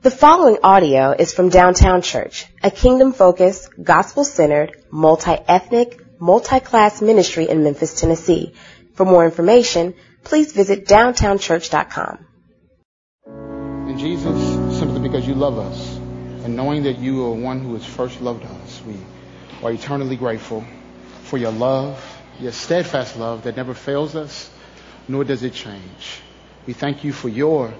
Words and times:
The 0.00 0.12
following 0.12 0.58
audio 0.62 1.10
is 1.10 1.34
from 1.34 1.48
Downtown 1.48 2.02
Church, 2.02 2.46
a 2.62 2.70
kingdom-focused, 2.70 3.82
gospel-centered, 3.82 4.84
multi-ethnic, 4.92 6.20
multi-class 6.20 7.02
ministry 7.02 7.48
in 7.48 7.64
Memphis, 7.64 8.00
Tennessee. 8.00 8.54
For 8.94 9.04
more 9.04 9.24
information, 9.24 9.94
please 10.22 10.52
visit 10.52 10.86
downtownchurch.com. 10.86 12.26
And 13.26 13.98
Jesus, 13.98 14.78
simply 14.78 15.00
because 15.00 15.26
you 15.26 15.34
love 15.34 15.58
us, 15.58 15.96
and 16.44 16.54
knowing 16.54 16.84
that 16.84 17.00
you 17.00 17.24
are 17.24 17.32
one 17.32 17.58
who 17.58 17.74
has 17.74 17.84
first 17.84 18.20
loved 18.20 18.44
us, 18.44 18.80
we 18.86 18.94
are 19.64 19.72
eternally 19.72 20.14
grateful 20.14 20.64
for 21.24 21.38
your 21.38 21.50
love, 21.50 22.00
your 22.38 22.52
steadfast 22.52 23.16
love 23.16 23.42
that 23.42 23.56
never 23.56 23.74
fails 23.74 24.14
us, 24.14 24.48
nor 25.08 25.24
does 25.24 25.42
it 25.42 25.54
change. 25.54 26.20
We 26.68 26.72
thank 26.72 27.02
you 27.02 27.12
for 27.12 27.28
your 27.28 27.74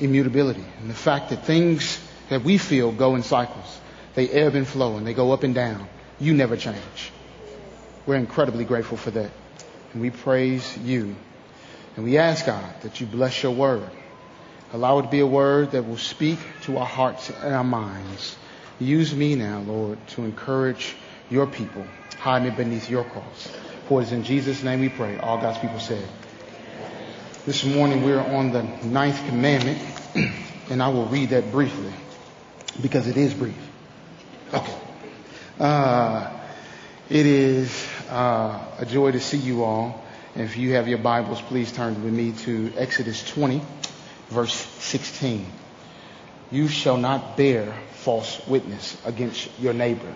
immutability 0.00 0.64
and 0.80 0.90
the 0.90 0.94
fact 0.94 1.30
that 1.30 1.44
things 1.44 2.00
that 2.28 2.42
we 2.42 2.58
feel 2.58 2.92
go 2.92 3.14
in 3.14 3.22
cycles. 3.22 3.80
They 4.14 4.28
ebb 4.28 4.54
and 4.54 4.66
flow 4.66 4.96
and 4.96 5.06
they 5.06 5.14
go 5.14 5.32
up 5.32 5.42
and 5.42 5.54
down. 5.54 5.88
You 6.20 6.34
never 6.34 6.56
change. 6.56 7.12
We're 8.06 8.16
incredibly 8.16 8.64
grateful 8.64 8.96
for 8.96 9.10
that. 9.10 9.30
And 9.92 10.02
we 10.02 10.10
praise 10.10 10.76
you. 10.78 11.16
And 11.96 12.04
we 12.04 12.18
ask 12.18 12.46
God 12.46 12.74
that 12.82 13.00
you 13.00 13.06
bless 13.06 13.42
your 13.42 13.52
word. 13.52 13.88
Allow 14.72 14.98
it 14.98 15.02
to 15.02 15.08
be 15.08 15.20
a 15.20 15.26
word 15.26 15.72
that 15.72 15.86
will 15.86 15.98
speak 15.98 16.38
to 16.62 16.78
our 16.78 16.86
hearts 16.86 17.30
and 17.30 17.54
our 17.54 17.64
minds. 17.64 18.36
Use 18.80 19.14
me 19.14 19.36
now, 19.36 19.60
Lord, 19.60 20.04
to 20.08 20.24
encourage 20.24 20.96
your 21.30 21.46
people. 21.46 21.86
Hide 22.18 22.42
me 22.42 22.50
beneath 22.50 22.90
your 22.90 23.04
cross. 23.04 23.48
For 23.88 24.00
it 24.00 24.04
is 24.04 24.12
in 24.12 24.24
Jesus' 24.24 24.62
name 24.62 24.80
we 24.80 24.88
pray. 24.88 25.16
All 25.18 25.38
God's 25.38 25.58
people 25.58 25.78
said. 25.78 26.08
This 27.46 27.62
morning 27.62 28.02
we're 28.02 28.22
on 28.22 28.52
the 28.52 28.62
ninth 28.62 29.22
commandment, 29.26 29.78
and 30.70 30.82
I 30.82 30.88
will 30.88 31.04
read 31.04 31.28
that 31.28 31.52
briefly 31.52 31.92
because 32.80 33.06
it 33.06 33.18
is 33.18 33.34
brief. 33.34 33.58
Okay. 34.54 34.78
Uh, 35.60 36.30
it 37.10 37.26
is 37.26 37.86
uh, 38.08 38.64
a 38.78 38.86
joy 38.86 39.12
to 39.12 39.20
see 39.20 39.36
you 39.36 39.62
all. 39.62 40.02
If 40.34 40.56
you 40.56 40.72
have 40.72 40.88
your 40.88 40.96
Bibles, 40.96 41.42
please 41.42 41.70
turn 41.70 42.02
with 42.02 42.14
me 42.14 42.32
to 42.44 42.72
Exodus 42.78 43.22
20, 43.32 43.60
verse 44.30 44.54
16. 44.54 45.44
You 46.50 46.66
shall 46.66 46.96
not 46.96 47.36
bear 47.36 47.74
false 47.96 48.40
witness 48.46 48.96
against 49.04 49.50
your 49.60 49.74
neighbor. 49.74 50.14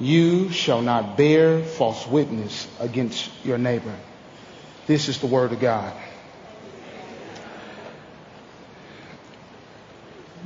You 0.00 0.50
shall 0.50 0.82
not 0.82 1.16
bear 1.16 1.62
false 1.62 2.08
witness 2.08 2.66
against 2.80 3.30
your 3.44 3.58
neighbor. 3.58 3.94
This 4.88 5.08
is 5.08 5.20
the 5.20 5.26
word 5.26 5.52
of 5.52 5.60
God. 5.60 5.94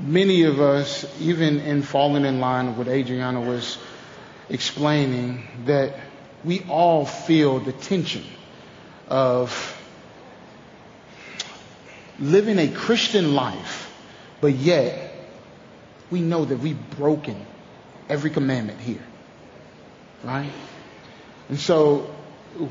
Many 0.02 0.42
of 0.42 0.60
us, 0.60 1.06
even 1.20 1.60
in 1.60 1.82
falling 1.82 2.24
in 2.24 2.40
line 2.40 2.66
with 2.66 2.76
what 2.76 2.88
Adriana 2.88 3.40
was 3.40 3.78
explaining, 4.48 5.46
that 5.66 5.94
we 6.44 6.64
all 6.68 7.06
feel 7.06 7.60
the 7.60 7.72
tension 7.72 8.24
of 9.08 9.78
living 12.18 12.58
a 12.58 12.68
Christian 12.68 13.34
life, 13.34 13.92
but 14.40 14.54
yet 14.54 15.14
we 16.10 16.20
know 16.20 16.44
that 16.44 16.58
we've 16.58 16.90
broken 16.96 17.46
every 18.08 18.30
commandment 18.30 18.80
here. 18.80 19.04
Right? 20.24 20.52
And 21.48 21.58
so 21.58 22.12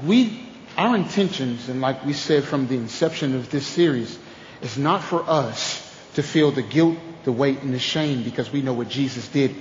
we, 0.06 0.45
our 0.78 0.95
intentions, 0.95 1.70
and 1.70 1.82
like 1.82 2.06
we 2.06 2.14
said 2.14 2.44
from 2.44 2.68
the 2.68 2.76
inception 2.76 3.36
of 3.36 3.50
this 3.50 3.66
series, 3.66 4.18
is 4.62 4.78
not 4.78 5.04
for 5.04 5.23
us 5.30 5.88
to 6.16 6.23
feel 6.23 6.52
the 6.52 6.62
guilt, 6.62 6.98
the 7.23 7.31
weight, 7.31 7.61
and 7.61 7.73
the 7.73 7.80
shame 7.80 8.23
because 8.23 8.52
we 8.52 8.61
know 8.61 8.73
what 8.73 8.89
Jesus 8.89 9.27
did 9.27 9.55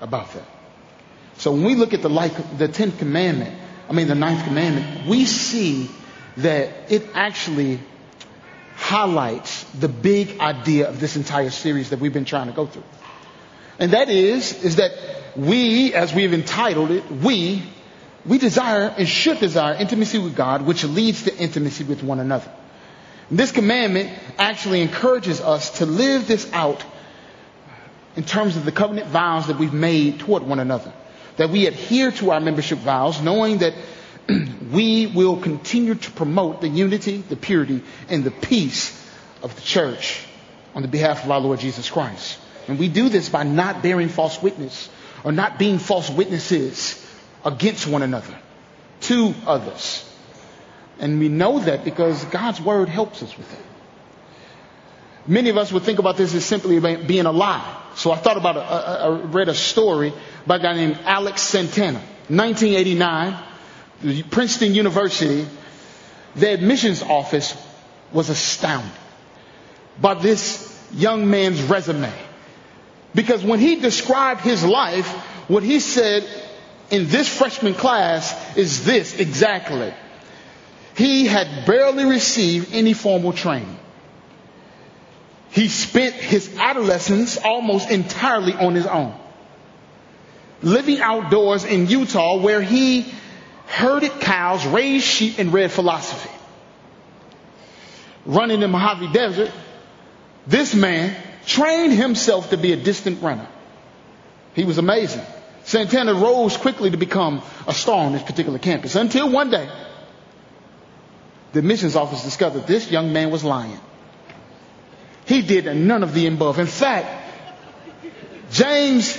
about 0.00 0.32
that. 0.34 0.46
So 1.38 1.52
when 1.52 1.64
we 1.64 1.74
look 1.74 1.92
at 1.92 2.02
the 2.02 2.08
like, 2.08 2.58
the 2.58 2.68
tenth 2.68 2.98
commandment, 2.98 3.54
I 3.88 3.92
mean 3.92 4.08
the 4.08 4.14
ninth 4.14 4.44
commandment, 4.44 5.06
we 5.06 5.26
see 5.26 5.90
that 6.38 6.92
it 6.92 7.08
actually 7.14 7.80
highlights 8.74 9.64
the 9.64 9.88
big 9.88 10.38
idea 10.38 10.88
of 10.88 11.00
this 11.00 11.16
entire 11.16 11.50
series 11.50 11.90
that 11.90 11.98
we've 11.98 12.12
been 12.12 12.24
trying 12.24 12.46
to 12.46 12.52
go 12.52 12.66
through. 12.66 12.84
And 13.78 13.92
that 13.92 14.08
is, 14.08 14.64
is 14.64 14.76
that 14.76 14.92
we, 15.36 15.92
as 15.92 16.14
we've 16.14 16.32
entitled 16.32 16.90
it, 16.90 17.10
we, 17.10 17.62
we 18.24 18.38
desire 18.38 18.94
and 18.96 19.08
should 19.08 19.38
desire 19.38 19.74
intimacy 19.74 20.18
with 20.18 20.34
God, 20.34 20.62
which 20.62 20.84
leads 20.84 21.24
to 21.24 21.36
intimacy 21.36 21.84
with 21.84 22.02
one 22.02 22.20
another. 22.20 22.50
This 23.30 23.50
commandment 23.50 24.10
actually 24.38 24.82
encourages 24.82 25.40
us 25.40 25.78
to 25.78 25.86
live 25.86 26.28
this 26.28 26.50
out 26.52 26.84
in 28.14 28.24
terms 28.24 28.56
of 28.56 28.64
the 28.64 28.72
covenant 28.72 29.08
vows 29.08 29.48
that 29.48 29.58
we've 29.58 29.72
made 29.72 30.20
toward 30.20 30.42
one 30.42 30.60
another. 30.60 30.92
That 31.36 31.50
we 31.50 31.66
adhere 31.66 32.12
to 32.12 32.30
our 32.30 32.40
membership 32.40 32.78
vows, 32.78 33.20
knowing 33.20 33.58
that 33.58 33.74
we 34.72 35.06
will 35.06 35.36
continue 35.38 35.94
to 35.94 36.10
promote 36.12 36.60
the 36.60 36.68
unity, 36.68 37.18
the 37.18 37.36
purity, 37.36 37.82
and 38.08 38.24
the 38.24 38.30
peace 38.30 38.92
of 39.42 39.54
the 39.54 39.60
church 39.60 40.24
on 40.74 40.82
the 40.82 40.88
behalf 40.88 41.24
of 41.24 41.30
our 41.30 41.40
Lord 41.40 41.60
Jesus 41.60 41.90
Christ. 41.90 42.38
And 42.68 42.78
we 42.78 42.88
do 42.88 43.08
this 43.08 43.28
by 43.28 43.42
not 43.42 43.82
bearing 43.82 44.08
false 44.08 44.42
witness 44.42 44.88
or 45.24 45.32
not 45.32 45.58
being 45.58 45.78
false 45.78 46.08
witnesses 46.08 47.04
against 47.44 47.86
one 47.86 48.02
another, 48.02 48.34
to 49.02 49.34
others. 49.46 50.05
And 50.98 51.18
we 51.18 51.28
know 51.28 51.58
that 51.60 51.84
because 51.84 52.24
God's 52.26 52.60
word 52.60 52.88
helps 52.88 53.22
us 53.22 53.36
with 53.36 53.52
it. 53.52 53.64
Many 55.26 55.50
of 55.50 55.56
us 55.56 55.72
would 55.72 55.82
think 55.82 55.98
about 55.98 56.16
this 56.16 56.34
as 56.34 56.44
simply 56.44 56.78
being 56.78 57.26
a 57.26 57.32
lie. 57.32 57.82
So 57.96 58.12
I 58.12 58.16
thought 58.16 58.36
about, 58.36 58.56
I 58.56 59.08
read 59.08 59.48
a 59.48 59.54
story 59.54 60.12
by 60.46 60.56
a 60.56 60.58
guy 60.60 60.74
named 60.74 60.98
Alex 61.04 61.42
Santana. 61.42 61.98
1989, 62.28 64.24
Princeton 64.30 64.74
University, 64.74 65.46
the 66.34 66.52
admissions 66.52 67.02
office 67.02 67.56
was 68.12 68.30
astounded 68.30 68.90
by 70.00 70.14
this 70.14 70.72
young 70.92 71.28
man's 71.28 71.62
resume. 71.62 72.12
Because 73.14 73.42
when 73.42 73.58
he 73.58 73.76
described 73.76 74.42
his 74.42 74.64
life, 74.64 75.08
what 75.48 75.62
he 75.62 75.80
said 75.80 76.28
in 76.90 77.08
this 77.08 77.28
freshman 77.28 77.74
class 77.74 78.56
is 78.56 78.84
this 78.84 79.18
exactly. 79.18 79.92
He 80.96 81.26
had 81.26 81.66
barely 81.66 82.06
received 82.06 82.72
any 82.72 82.94
formal 82.94 83.34
training. 83.34 83.78
He 85.50 85.68
spent 85.68 86.14
his 86.14 86.56
adolescence 86.58 87.36
almost 87.36 87.90
entirely 87.90 88.54
on 88.54 88.74
his 88.74 88.86
own. 88.86 89.14
Living 90.62 91.00
outdoors 91.00 91.64
in 91.64 91.86
Utah 91.86 92.38
where 92.38 92.62
he 92.62 93.12
herded 93.66 94.20
cows, 94.20 94.66
raised 94.66 95.04
sheep, 95.04 95.38
and 95.38 95.52
read 95.52 95.70
philosophy. 95.70 96.30
Running 98.24 98.62
in 98.62 98.70
Mojave 98.70 99.12
Desert, 99.12 99.52
this 100.46 100.74
man 100.74 101.14
trained 101.44 101.92
himself 101.92 102.50
to 102.50 102.56
be 102.56 102.72
a 102.72 102.76
distant 102.76 103.22
runner. 103.22 103.46
He 104.54 104.64
was 104.64 104.78
amazing. 104.78 105.24
Santana 105.64 106.14
rose 106.14 106.56
quickly 106.56 106.90
to 106.90 106.96
become 106.96 107.42
a 107.66 107.74
star 107.74 108.06
on 108.06 108.12
this 108.12 108.22
particular 108.22 108.58
campus 108.58 108.94
until 108.94 109.30
one 109.30 109.50
day 109.50 109.68
the 111.56 111.60
admissions 111.60 111.96
office 111.96 112.22
discovered 112.22 112.66
this 112.66 112.90
young 112.90 113.14
man 113.14 113.30
was 113.30 113.42
lying. 113.42 113.80
He 115.24 115.40
did 115.40 115.64
none 115.74 116.02
of 116.02 116.12
the 116.12 116.26
above. 116.26 116.58
In 116.58 116.66
fact, 116.66 117.08
James 118.50 119.16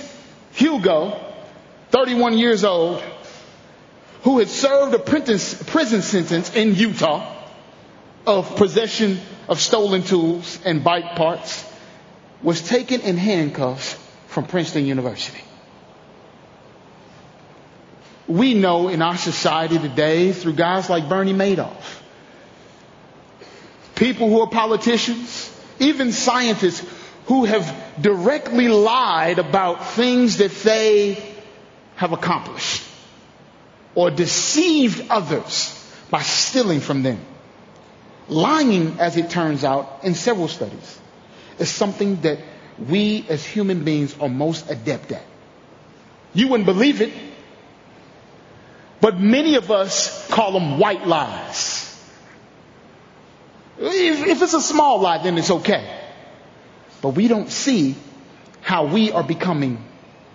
Hugo, 0.54 1.20
31 1.90 2.38
years 2.38 2.64
old, 2.64 3.02
who 4.22 4.38
had 4.38 4.50
served 4.50 4.94
a 4.94 5.00
prison 5.00 5.40
sentence 6.04 6.56
in 6.56 6.76
Utah 6.76 7.44
of 8.28 8.56
possession 8.56 9.20
of 9.50 9.60
stolen 9.60 10.04
tools 10.04 10.60
and 10.64 10.84
bike 10.84 11.16
parts, 11.16 11.66
was 12.44 12.62
taken 12.62 13.02
in 13.02 13.18
handcuffs 13.18 13.98
from 14.28 14.46
Princeton 14.46 14.86
University. 14.86 15.42
We 18.28 18.54
know 18.54 18.90
in 18.90 19.02
our 19.02 19.18
society 19.18 19.80
today 19.80 20.34
through 20.34 20.54
guys 20.54 20.88
like 20.88 21.10
Bernie 21.10 21.34
Madoff 21.34 21.97
people 23.98 24.30
who 24.30 24.42
are 24.42 24.48
politicians, 24.50 25.52
even 25.80 26.12
scientists 26.12 26.88
who 27.26 27.44
have 27.46 27.66
directly 28.02 28.68
lied 28.70 29.40
about 29.40 29.86
things 29.90 30.38
that 30.38 30.52
they 30.64 31.36
have 31.96 32.14
accomplished 32.14 32.84
or 33.96 34.12
deceived 34.12 35.08
others 35.10 35.74
by 36.10 36.22
stealing 36.22 36.80
from 36.80 37.04
them. 37.04 37.20
Lying, 38.30 39.00
as 39.00 39.18
it 39.18 39.30
turns 39.30 39.64
out, 39.64 40.00
in 40.04 40.14
several 40.14 40.48
studies, 40.48 41.00
is 41.60 41.70
something 41.70 42.22
that 42.22 42.40
we 42.90 43.26
as 43.30 43.44
human 43.44 43.84
beings 43.84 44.16
are 44.20 44.30
most 44.30 44.70
adept 44.70 45.12
at. 45.12 45.24
You 46.34 46.50
wouldn't 46.50 46.68
believe 46.68 47.02
it, 47.02 47.12
but 49.02 49.20
many 49.20 49.56
of 49.56 49.72
us 49.72 50.28
call 50.30 50.52
them 50.52 50.78
white 50.78 51.08
lies. 51.08 51.67
If, 53.80 54.28
if 54.28 54.42
it's 54.42 54.54
a 54.54 54.62
small 54.62 55.00
lie, 55.00 55.22
then 55.22 55.38
it's 55.38 55.52
okay. 55.52 55.88
but 57.02 57.10
we 57.10 57.28
don't 57.28 57.50
see 57.50 57.96
how 58.62 58.86
we 58.86 59.12
are 59.12 59.24
becoming 59.24 59.84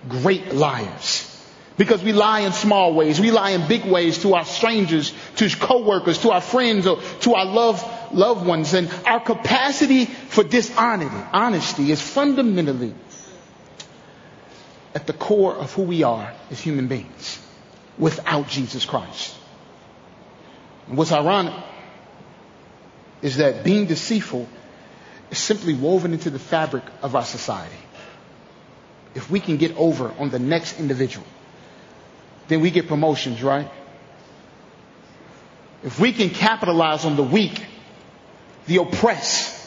great 0.08 0.54
liars. 0.54 1.28
Because 1.76 2.02
we 2.02 2.12
lie 2.12 2.40
in 2.40 2.52
small 2.52 2.94
ways. 2.94 3.18
We 3.18 3.30
lie 3.30 3.50
in 3.50 3.66
big 3.66 3.84
ways 3.84 4.18
to 4.22 4.34
our 4.34 4.44
strangers, 4.44 5.12
to 5.36 5.48
coworkers, 5.56 6.18
to 6.18 6.30
our 6.30 6.40
friends, 6.40 6.86
or 6.86 7.00
to 7.20 7.34
our 7.34 7.46
love, 7.46 7.82
loved 8.12 8.46
ones. 8.46 8.74
And 8.74 8.92
our 9.06 9.20
capacity 9.20 10.04
for 10.04 10.44
dishonesty 10.44 11.16
honesty 11.32 11.90
is 11.90 12.00
fundamentally 12.00 12.94
at 14.94 15.06
the 15.06 15.14
core 15.14 15.56
of 15.56 15.72
who 15.72 15.82
we 15.82 16.02
are 16.02 16.32
as 16.50 16.60
human 16.60 16.88
beings 16.88 17.40
without 17.98 18.48
Jesus 18.48 18.84
Christ. 18.84 19.34
And 20.88 20.98
what's 20.98 21.12
ironic 21.12 21.54
is 23.22 23.36
that 23.36 23.64
being 23.64 23.86
deceitful 23.86 24.48
is 25.30 25.38
simply 25.38 25.74
woven 25.74 26.12
into 26.12 26.28
the 26.28 26.38
fabric 26.38 26.82
of 27.00 27.16
our 27.16 27.24
society. 27.24 27.74
If 29.14 29.30
we 29.30 29.40
can 29.40 29.56
get 29.56 29.76
over 29.76 30.12
on 30.18 30.30
the 30.30 30.38
next 30.38 30.78
individual, 30.80 31.26
then 32.48 32.60
we 32.60 32.70
get 32.70 32.88
promotions, 32.88 33.42
right? 33.42 33.70
If 35.84 35.98
we 35.98 36.12
can 36.12 36.30
capitalize 36.30 37.04
on 37.04 37.16
the 37.16 37.22
weak, 37.22 37.64
the 38.66 38.76
oppressed, 38.78 39.58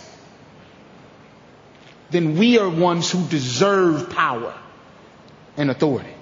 then 2.10 2.38
we 2.38 2.60
are 2.60 2.70
ones 2.70 3.10
who 3.12 3.26
deserve 3.28 4.10
power 4.10 4.54
and 5.58 5.70
authority. 5.70 6.14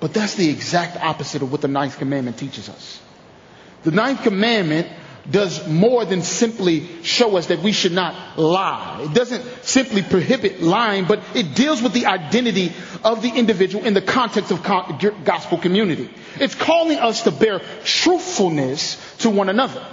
But 0.00 0.14
that's 0.14 0.34
the 0.34 0.48
exact 0.48 0.96
opposite 0.96 1.42
of 1.42 1.52
what 1.52 1.60
the 1.60 1.68
ninth 1.68 1.98
commandment 1.98 2.38
teaches 2.38 2.68
us. 2.68 3.00
The 3.82 3.90
ninth 3.90 4.22
commandment 4.22 4.88
does 5.28 5.66
more 5.68 6.04
than 6.04 6.22
simply 6.22 6.88
show 7.02 7.36
us 7.36 7.46
that 7.46 7.60
we 7.60 7.72
should 7.72 7.92
not 7.92 8.38
lie. 8.38 9.02
It 9.02 9.14
doesn't 9.14 9.64
simply 9.64 10.02
prohibit 10.02 10.62
lying, 10.62 11.04
but 11.04 11.20
it 11.34 11.54
deals 11.54 11.82
with 11.82 11.92
the 11.92 12.06
identity 12.06 12.72
of 13.04 13.22
the 13.22 13.30
individual 13.30 13.84
in 13.84 13.94
the 13.94 14.02
context 14.02 14.50
of 14.50 14.62
gospel 14.62 15.58
community. 15.58 16.10
It's 16.36 16.54
calling 16.54 16.98
us 16.98 17.22
to 17.22 17.30
bear 17.30 17.60
truthfulness 17.84 19.16
to 19.18 19.30
one 19.30 19.48
another. 19.48 19.84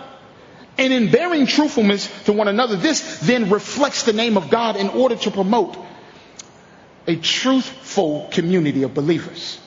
And 0.77 0.93
in 0.93 1.09
bearing 1.09 1.47
truthfulness 1.47 2.07
to 2.25 2.33
one 2.33 2.47
another, 2.47 2.75
this 2.75 3.19
then 3.21 3.49
reflects 3.49 4.03
the 4.03 4.13
name 4.13 4.37
of 4.37 4.49
God 4.49 4.75
in 4.75 4.89
order 4.89 5.15
to 5.15 5.31
promote 5.31 5.75
a 7.07 7.15
truthful 7.15 8.27
community 8.31 8.83
of 8.83 8.93
believers. 8.93 9.59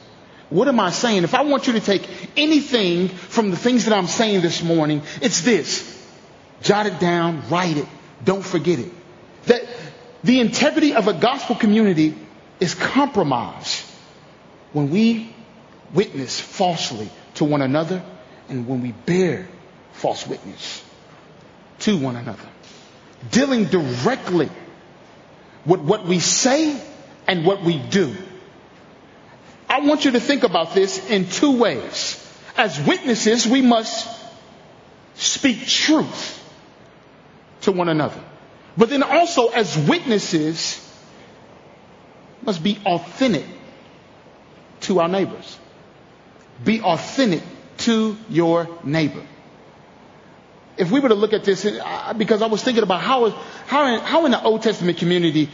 What 0.50 0.66
am 0.66 0.80
I 0.80 0.90
saying? 0.90 1.22
If 1.22 1.34
I 1.34 1.42
want 1.42 1.68
you 1.68 1.74
to 1.74 1.80
take 1.80 2.08
anything 2.36 3.08
from 3.08 3.50
the 3.50 3.56
things 3.56 3.84
that 3.84 3.94
I'm 3.96 4.08
saying 4.08 4.40
this 4.42 4.62
morning, 4.62 5.02
it's 5.22 5.42
this. 5.42 5.86
Jot 6.62 6.86
it 6.86 6.98
down, 6.98 7.48
write 7.48 7.76
it, 7.76 7.86
don't 8.24 8.44
forget 8.44 8.80
it. 8.80 8.92
That 9.46 9.62
the 10.24 10.40
integrity 10.40 10.94
of 10.94 11.08
a 11.08 11.14
gospel 11.14 11.54
community 11.56 12.14
is 12.58 12.74
compromised 12.74 13.84
when 14.72 14.90
we 14.90 15.32
witness 15.94 16.38
falsely 16.38 17.08
to 17.34 17.44
one 17.44 17.62
another 17.62 18.02
and 18.48 18.66
when 18.68 18.82
we 18.82 18.92
bear 18.92 19.48
false 19.92 20.26
witness 20.26 20.84
to 21.80 21.96
one 21.96 22.16
another. 22.16 22.48
Dealing 23.30 23.64
directly 23.66 24.50
with 25.64 25.80
what 25.80 26.04
we 26.06 26.18
say 26.18 26.80
and 27.26 27.46
what 27.46 27.62
we 27.62 27.78
do. 27.78 28.16
I 29.80 29.86
want 29.86 30.04
you 30.04 30.10
to 30.12 30.20
think 30.20 30.42
about 30.42 30.74
this 30.74 31.08
in 31.08 31.26
two 31.28 31.56
ways. 31.58 32.16
As 32.56 32.78
witnesses, 32.80 33.46
we 33.46 33.62
must 33.62 34.06
speak 35.14 35.66
truth 35.66 36.36
to 37.62 37.72
one 37.72 37.88
another. 37.88 38.22
But 38.76 38.90
then 38.90 39.02
also 39.02 39.48
as 39.48 39.78
witnesses, 39.78 40.86
must 42.42 42.62
be 42.62 42.78
authentic 42.84 43.44
to 44.82 45.00
our 45.00 45.08
neighbors. 45.08 45.58
Be 46.64 46.80
authentic 46.82 47.42
to 47.78 48.16
your 48.28 48.68
neighbor. 48.84 49.26
If 50.76 50.90
we 50.90 51.00
were 51.00 51.08
to 51.08 51.14
look 51.14 51.32
at 51.32 51.44
this, 51.44 51.64
because 52.16 52.42
I 52.42 52.46
was 52.46 52.62
thinking 52.62 52.82
about 52.82 53.00
how, 53.00 53.30
how, 53.66 53.98
how 54.00 54.24
in 54.26 54.32
the 54.32 54.42
Old 54.42 54.62
Testament 54.62 54.98
community 54.98 55.48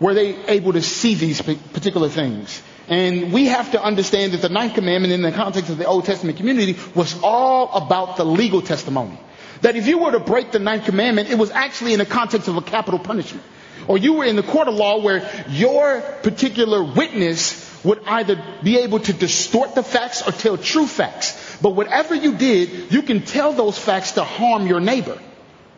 were 0.00 0.14
they 0.14 0.34
able 0.46 0.72
to 0.72 0.82
see 0.82 1.14
these 1.14 1.40
particular 1.40 2.08
things? 2.08 2.62
And 2.88 3.32
we 3.32 3.46
have 3.46 3.72
to 3.72 3.82
understand 3.82 4.32
that 4.32 4.40
the 4.40 4.48
ninth 4.48 4.74
commandment 4.74 5.12
in 5.12 5.22
the 5.22 5.32
context 5.32 5.70
of 5.70 5.76
the 5.78 5.84
Old 5.84 6.06
Testament 6.06 6.38
community 6.38 6.76
was 6.94 7.18
all 7.22 7.70
about 7.72 8.16
the 8.16 8.24
legal 8.24 8.62
testimony. 8.62 9.18
That 9.60 9.76
if 9.76 9.86
you 9.86 9.98
were 9.98 10.12
to 10.12 10.20
break 10.20 10.52
the 10.52 10.58
ninth 10.58 10.84
commandment, 10.84 11.30
it 11.30 11.36
was 11.38 11.50
actually 11.50 11.92
in 11.92 11.98
the 11.98 12.06
context 12.06 12.48
of 12.48 12.56
a 12.56 12.62
capital 12.62 12.98
punishment. 12.98 13.44
Or 13.88 13.98
you 13.98 14.14
were 14.14 14.24
in 14.24 14.36
the 14.36 14.42
court 14.42 14.68
of 14.68 14.74
law 14.74 15.00
where 15.00 15.28
your 15.48 16.00
particular 16.22 16.82
witness 16.82 17.66
would 17.84 18.00
either 18.06 18.42
be 18.62 18.78
able 18.78 19.00
to 19.00 19.12
distort 19.12 19.74
the 19.74 19.82
facts 19.82 20.26
or 20.26 20.32
tell 20.32 20.56
true 20.56 20.86
facts. 20.86 21.58
But 21.60 21.70
whatever 21.70 22.14
you 22.14 22.34
did, 22.36 22.92
you 22.92 23.02
can 23.02 23.22
tell 23.22 23.52
those 23.52 23.78
facts 23.78 24.12
to 24.12 24.24
harm 24.24 24.66
your 24.66 24.80
neighbor 24.80 25.18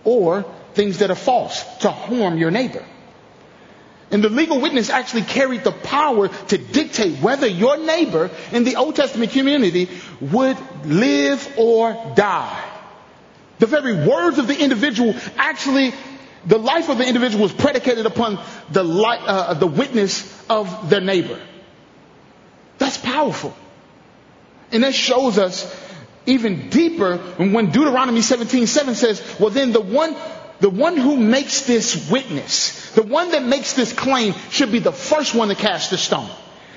or 0.04 0.44
things 0.74 0.98
that 0.98 1.10
are 1.10 1.16
false 1.16 1.62
to 1.78 1.90
harm 1.90 2.38
your 2.38 2.50
neighbor. 2.50 2.84
And 4.10 4.24
the 4.24 4.28
legal 4.28 4.60
witness 4.60 4.90
actually 4.90 5.22
carried 5.22 5.62
the 5.62 5.72
power 5.72 6.28
to 6.28 6.58
dictate 6.58 7.18
whether 7.20 7.46
your 7.46 7.78
neighbor 7.78 8.30
in 8.50 8.64
the 8.64 8.76
Old 8.76 8.96
Testament 8.96 9.30
community 9.30 9.88
would 10.20 10.56
live 10.84 11.54
or 11.56 11.92
die. 12.16 12.66
The 13.60 13.66
very 13.66 14.06
words 14.06 14.38
of 14.38 14.48
the 14.48 14.58
individual 14.58 15.14
actually, 15.36 15.92
the 16.44 16.58
life 16.58 16.88
of 16.88 16.98
the 16.98 17.06
individual 17.06 17.42
was 17.42 17.52
predicated 17.52 18.06
upon 18.06 18.42
the, 18.70 18.82
light, 18.82 19.20
uh, 19.24 19.54
the 19.54 19.66
witness 19.66 20.44
of 20.48 20.90
their 20.90 21.00
neighbor. 21.00 21.40
That's 22.78 22.96
powerful. 22.96 23.54
And 24.72 24.82
that 24.82 24.94
shows 24.94 25.38
us 25.38 25.72
even 26.26 26.68
deeper 26.68 27.18
when 27.18 27.70
Deuteronomy 27.70 28.22
17, 28.22 28.66
7 28.66 28.94
says, 28.94 29.36
well 29.38 29.50
then 29.50 29.72
the 29.72 29.80
one 29.80 30.16
the 30.60 30.70
one 30.70 30.96
who 30.96 31.16
makes 31.16 31.62
this 31.62 32.10
witness, 32.10 32.90
the 32.92 33.02
one 33.02 33.30
that 33.32 33.42
makes 33.42 33.72
this 33.72 33.92
claim 33.92 34.34
should 34.50 34.70
be 34.70 34.78
the 34.78 34.92
first 34.92 35.34
one 35.34 35.48
to 35.48 35.54
cast 35.54 35.90
the 35.90 35.98
stone. 35.98 36.30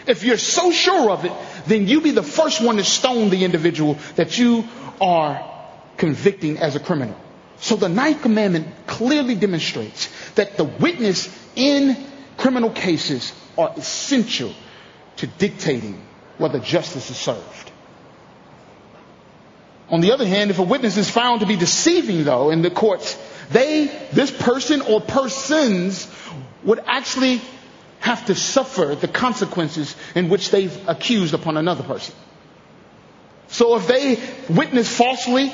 If 0.07 0.23
you're 0.23 0.37
so 0.37 0.71
sure 0.71 1.11
of 1.11 1.25
it, 1.25 1.31
then 1.67 1.87
you 1.87 2.01
be 2.01 2.11
the 2.11 2.23
first 2.23 2.61
one 2.61 2.77
to 2.77 2.83
stone 2.83 3.29
the 3.29 3.45
individual 3.45 3.97
that 4.15 4.37
you 4.37 4.65
are 5.01 5.49
convicting 5.97 6.57
as 6.57 6.75
a 6.75 6.79
criminal. 6.79 7.15
So 7.57 7.75
the 7.75 7.89
ninth 7.89 8.21
commandment 8.21 8.67
clearly 8.87 9.35
demonstrates 9.35 10.09
that 10.35 10.57
the 10.57 10.65
witness 10.65 11.29
in 11.55 11.95
criminal 12.37 12.69
cases 12.71 13.33
are 13.57 13.73
essential 13.77 14.53
to 15.17 15.27
dictating 15.27 16.05
whether 16.37 16.59
justice 16.59 17.09
is 17.09 17.17
served. 17.17 17.71
On 19.89 20.01
the 20.01 20.11
other 20.11 20.25
hand, 20.25 20.49
if 20.49 20.59
a 20.59 20.63
witness 20.63 20.97
is 20.97 21.09
found 21.09 21.41
to 21.41 21.45
be 21.45 21.55
deceiving 21.55 22.23
though 22.23 22.49
in 22.49 22.61
the 22.61 22.71
courts, 22.71 23.15
they, 23.53 23.85
this 24.11 24.31
person 24.31 24.81
or 24.81 24.99
persons 24.99 26.07
would 26.63 26.79
actually 26.85 27.41
have 27.99 28.25
to 28.25 28.35
suffer 28.35 28.95
the 28.95 29.07
consequences 29.07 29.95
in 30.15 30.27
which 30.27 30.51
they've 30.51 30.89
accused 30.89 31.33
upon 31.33 31.55
another 31.55 31.83
person. 31.83 32.13
So 33.47 33.75
if 33.77 33.87
they 33.87 34.19
witnessed 34.49 34.91
falsely 34.91 35.53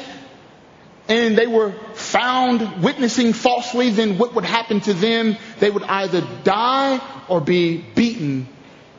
and 1.07 1.37
they 1.37 1.47
were 1.47 1.73
found 1.93 2.81
witnessing 2.83 3.33
falsely, 3.33 3.89
then 3.89 4.17
what 4.17 4.33
would 4.35 4.45
happen 4.45 4.79
to 4.81 4.93
them? 4.93 5.37
They 5.59 5.69
would 5.69 5.83
either 5.83 6.25
die 6.43 7.01
or 7.27 7.41
be 7.41 7.77
beaten 7.77 8.47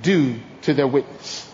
due 0.02 0.40
to 0.62 0.74
their 0.74 0.86
witness. 0.86 1.48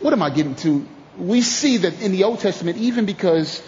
What 0.00 0.12
am 0.12 0.22
I 0.22 0.30
getting 0.30 0.56
to? 0.56 0.86
We 1.18 1.42
see 1.42 1.76
that 1.78 2.00
in 2.00 2.12
the 2.12 2.24
Old 2.24 2.40
Testament, 2.40 2.78
even 2.78 3.04
because 3.04 3.62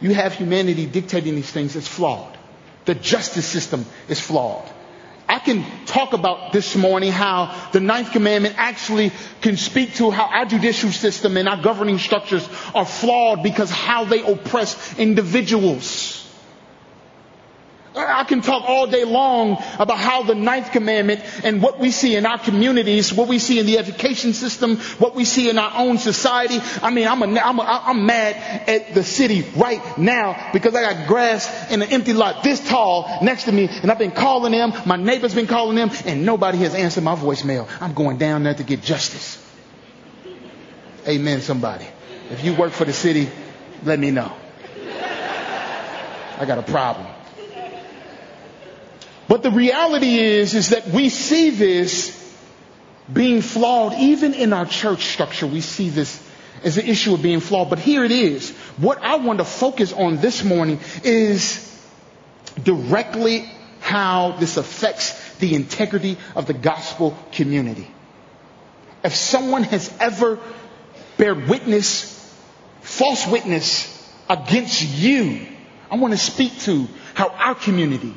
you 0.00 0.14
have 0.14 0.34
humanity 0.34 0.86
dictating 0.86 1.34
these 1.34 1.50
things 1.50 1.76
is 1.76 1.88
flawed. 1.88 2.36
The 2.84 2.94
justice 2.94 3.46
system 3.46 3.86
is 4.08 4.20
flawed. 4.20 4.68
I 5.28 5.38
can 5.38 5.64
talk 5.86 6.12
about 6.12 6.52
this 6.52 6.76
morning 6.76 7.10
how 7.10 7.68
the 7.72 7.80
ninth 7.80 8.12
commandment 8.12 8.56
actually 8.58 9.10
can 9.40 9.56
speak 9.56 9.94
to 9.94 10.10
how 10.10 10.24
our 10.26 10.44
judicial 10.44 10.90
system 10.90 11.36
and 11.38 11.48
our 11.48 11.60
governing 11.62 11.98
structures 11.98 12.46
are 12.74 12.84
flawed 12.84 13.42
because 13.42 13.70
how 13.70 14.04
they 14.04 14.20
oppress 14.22 14.98
individuals. 14.98 16.13
I 17.96 18.24
can 18.24 18.40
talk 18.40 18.64
all 18.68 18.86
day 18.88 19.04
long 19.04 19.56
about 19.78 19.98
how 19.98 20.22
the 20.24 20.34
ninth 20.34 20.72
commandment 20.72 21.20
and 21.44 21.62
what 21.62 21.78
we 21.78 21.90
see 21.92 22.16
in 22.16 22.26
our 22.26 22.38
communities, 22.38 23.12
what 23.12 23.28
we 23.28 23.38
see 23.38 23.60
in 23.60 23.66
the 23.66 23.78
education 23.78 24.32
system, 24.32 24.78
what 24.98 25.14
we 25.14 25.24
see 25.24 25.48
in 25.48 25.58
our 25.58 25.72
own 25.76 25.98
society. 25.98 26.58
I 26.82 26.90
mean, 26.90 27.06
I'm, 27.06 27.22
a, 27.22 27.38
I'm, 27.40 27.58
a, 27.58 27.62
I'm 27.62 28.04
mad 28.06 28.68
at 28.68 28.94
the 28.94 29.04
city 29.04 29.42
right 29.56 29.96
now 29.96 30.50
because 30.52 30.74
I 30.74 30.82
got 30.82 31.06
grass 31.06 31.70
in 31.70 31.82
an 31.82 31.88
empty 31.90 32.12
lot 32.14 32.42
this 32.42 32.66
tall 32.68 33.18
next 33.22 33.44
to 33.44 33.52
me 33.52 33.68
and 33.70 33.90
I've 33.90 33.98
been 33.98 34.10
calling 34.10 34.52
them. 34.52 34.72
My 34.86 34.96
neighbor's 34.96 35.34
been 35.34 35.46
calling 35.46 35.76
them 35.76 35.90
and 36.04 36.26
nobody 36.26 36.58
has 36.58 36.74
answered 36.74 37.04
my 37.04 37.14
voicemail. 37.14 37.68
I'm 37.80 37.94
going 37.94 38.18
down 38.18 38.42
there 38.42 38.54
to 38.54 38.64
get 38.64 38.82
justice. 38.82 39.40
Amen, 41.06 41.42
somebody. 41.42 41.86
If 42.30 42.44
you 42.44 42.54
work 42.54 42.72
for 42.72 42.84
the 42.86 42.92
city, 42.92 43.28
let 43.84 44.00
me 44.00 44.10
know. 44.10 44.32
I 46.36 46.44
got 46.46 46.58
a 46.58 46.62
problem. 46.62 47.13
But 49.34 49.42
the 49.42 49.50
reality 49.50 50.16
is, 50.16 50.54
is 50.54 50.68
that 50.68 50.86
we 50.86 51.08
see 51.08 51.50
this 51.50 52.16
being 53.12 53.42
flawed 53.42 53.94
even 53.94 54.32
in 54.32 54.52
our 54.52 54.64
church 54.64 55.06
structure. 55.06 55.44
We 55.44 55.60
see 55.60 55.88
this 55.88 56.22
as 56.62 56.78
an 56.78 56.86
issue 56.86 57.14
of 57.14 57.22
being 57.22 57.40
flawed. 57.40 57.68
But 57.68 57.80
here 57.80 58.04
it 58.04 58.12
is. 58.12 58.52
What 58.76 59.02
I 59.02 59.16
want 59.16 59.40
to 59.40 59.44
focus 59.44 59.92
on 59.92 60.18
this 60.18 60.44
morning 60.44 60.78
is 61.02 61.68
directly 62.62 63.50
how 63.80 64.36
this 64.38 64.56
affects 64.56 65.34
the 65.38 65.56
integrity 65.56 66.16
of 66.36 66.46
the 66.46 66.54
gospel 66.54 67.18
community. 67.32 67.90
If 69.02 69.16
someone 69.16 69.64
has 69.64 69.92
ever 69.98 70.38
bear 71.16 71.34
witness, 71.34 72.32
false 72.82 73.26
witness 73.26 73.90
against 74.30 74.80
you, 74.80 75.44
I 75.90 75.96
want 75.96 76.12
to 76.12 76.18
speak 76.18 76.56
to 76.60 76.86
how 77.14 77.30
our 77.30 77.56
community 77.56 78.14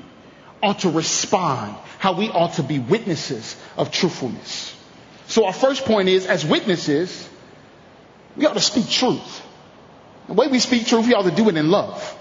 ought 0.61 0.79
to 0.79 0.89
respond, 0.89 1.75
how 1.99 2.13
we 2.13 2.29
ought 2.29 2.53
to 2.53 2.63
be 2.63 2.79
witnesses 2.79 3.55
of 3.77 3.91
truthfulness. 3.91 4.75
So 5.27 5.45
our 5.45 5.53
first 5.53 5.85
point 5.85 6.09
is, 6.09 6.25
as 6.25 6.45
witnesses, 6.45 7.27
we 8.35 8.45
ought 8.45 8.53
to 8.53 8.61
speak 8.61 8.89
truth. 8.89 9.43
The 10.27 10.33
way 10.33 10.47
we 10.47 10.59
speak 10.59 10.87
truth, 10.87 11.07
we 11.07 11.13
ought 11.13 11.23
to 11.23 11.31
do 11.31 11.49
it 11.49 11.57
in 11.57 11.69
love. 11.69 12.17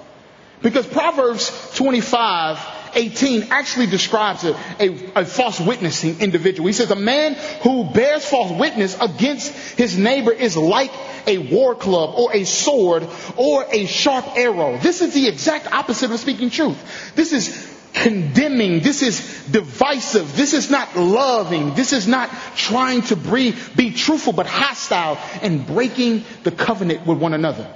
Because 0.62 0.86
Proverbs 0.86 1.74
25, 1.76 2.58
18 2.94 3.48
actually 3.50 3.86
describes 3.86 4.42
a, 4.44 4.56
a, 4.80 5.20
a, 5.20 5.24
false 5.24 5.60
witnessing 5.60 6.20
individual. 6.20 6.66
He 6.66 6.72
says, 6.72 6.90
a 6.90 6.96
man 6.96 7.34
who 7.62 7.84
bears 7.84 8.24
false 8.24 8.58
witness 8.58 8.96
against 8.98 9.52
his 9.76 9.98
neighbor 9.98 10.32
is 10.32 10.56
like 10.56 10.92
a 11.26 11.38
war 11.38 11.74
club 11.74 12.14
or 12.16 12.34
a 12.34 12.44
sword 12.44 13.06
or 13.36 13.66
a 13.70 13.84
sharp 13.86 14.36
arrow. 14.36 14.78
This 14.78 15.02
is 15.02 15.12
the 15.12 15.28
exact 15.28 15.70
opposite 15.70 16.10
of 16.10 16.18
speaking 16.18 16.48
truth. 16.48 17.14
This 17.14 17.32
is 17.32 17.75
condemning. 18.02 18.80
This 18.80 19.02
is 19.02 19.18
divisive. 19.50 20.36
This 20.36 20.52
is 20.52 20.70
not 20.70 20.96
loving. 20.96 21.74
This 21.74 21.92
is 21.92 22.06
not 22.06 22.30
trying 22.54 23.02
to 23.02 23.16
be, 23.16 23.92
truthful 23.92 24.32
but 24.32 24.46
hostile 24.46 25.18
and 25.42 25.66
breaking 25.66 26.24
the 26.44 26.50
covenant 26.50 27.06
with 27.06 27.18
one 27.18 27.32
another. 27.34 27.66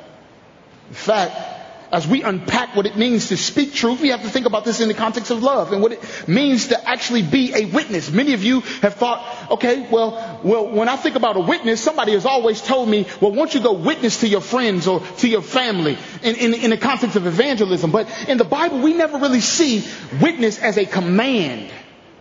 In 0.89 0.95
fact, 0.95 1.60
as 1.92 2.06
we 2.06 2.23
unpack 2.23 2.76
what 2.76 2.87
it 2.87 2.97
means 2.97 3.28
to 3.28 3.37
speak 3.37 3.75
truth, 3.75 4.00
we 4.00 4.09
have 4.09 4.23
to 4.23 4.28
think 4.28 4.47
about 4.47 4.64
this 4.64 4.80
in 4.80 4.88
the 4.88 4.94
context 4.94 5.30
of 5.30 5.42
love 5.42 5.73
and 5.73 5.82
what 5.82 5.92
it 5.92 6.28
means 6.28 6.68
to 6.68 6.88
actually 6.88 7.23
be 7.23 7.52
a 7.54 7.64
witness. 7.66 8.11
Many 8.11 8.35
of 8.35 8.44
you 8.44 8.61
have 8.82 8.94
thought, 8.94 9.50
okay, 9.52 9.88
well, 9.90 10.40
well, 10.44 10.68
when 10.68 10.88
I 10.88 10.97
think 10.97 11.16
about 11.16 11.37
a 11.37 11.40
witness, 11.40 11.80
somebody 11.80 12.12
has 12.12 12.26
always 12.26 12.62
told 12.62 12.88
me, 12.88 13.06
well, 13.20 13.32
won't 13.32 13.54
you 13.54 13.61
go 13.61 13.73
witness 13.73 14.20
to 14.20 14.28
your 14.28 14.40
friends 14.40 14.87
or 14.87 15.00
to 15.00 15.28
your 15.28 15.42
family 15.42 15.99
in, 16.23 16.37
in, 16.37 16.54
in 16.54 16.70
the 16.70 16.76
context 16.78 17.16
of 17.16 17.26
evangelism? 17.26 17.90
But 17.90 18.09
in 18.28 18.38
the 18.38 18.44
Bible, 18.44 18.78
we 18.80 18.94
never 18.94 19.18
really 19.18 19.40
see 19.40 19.85
witness 20.20 20.59
as 20.59 20.78
a 20.78 20.87
command. 20.87 21.70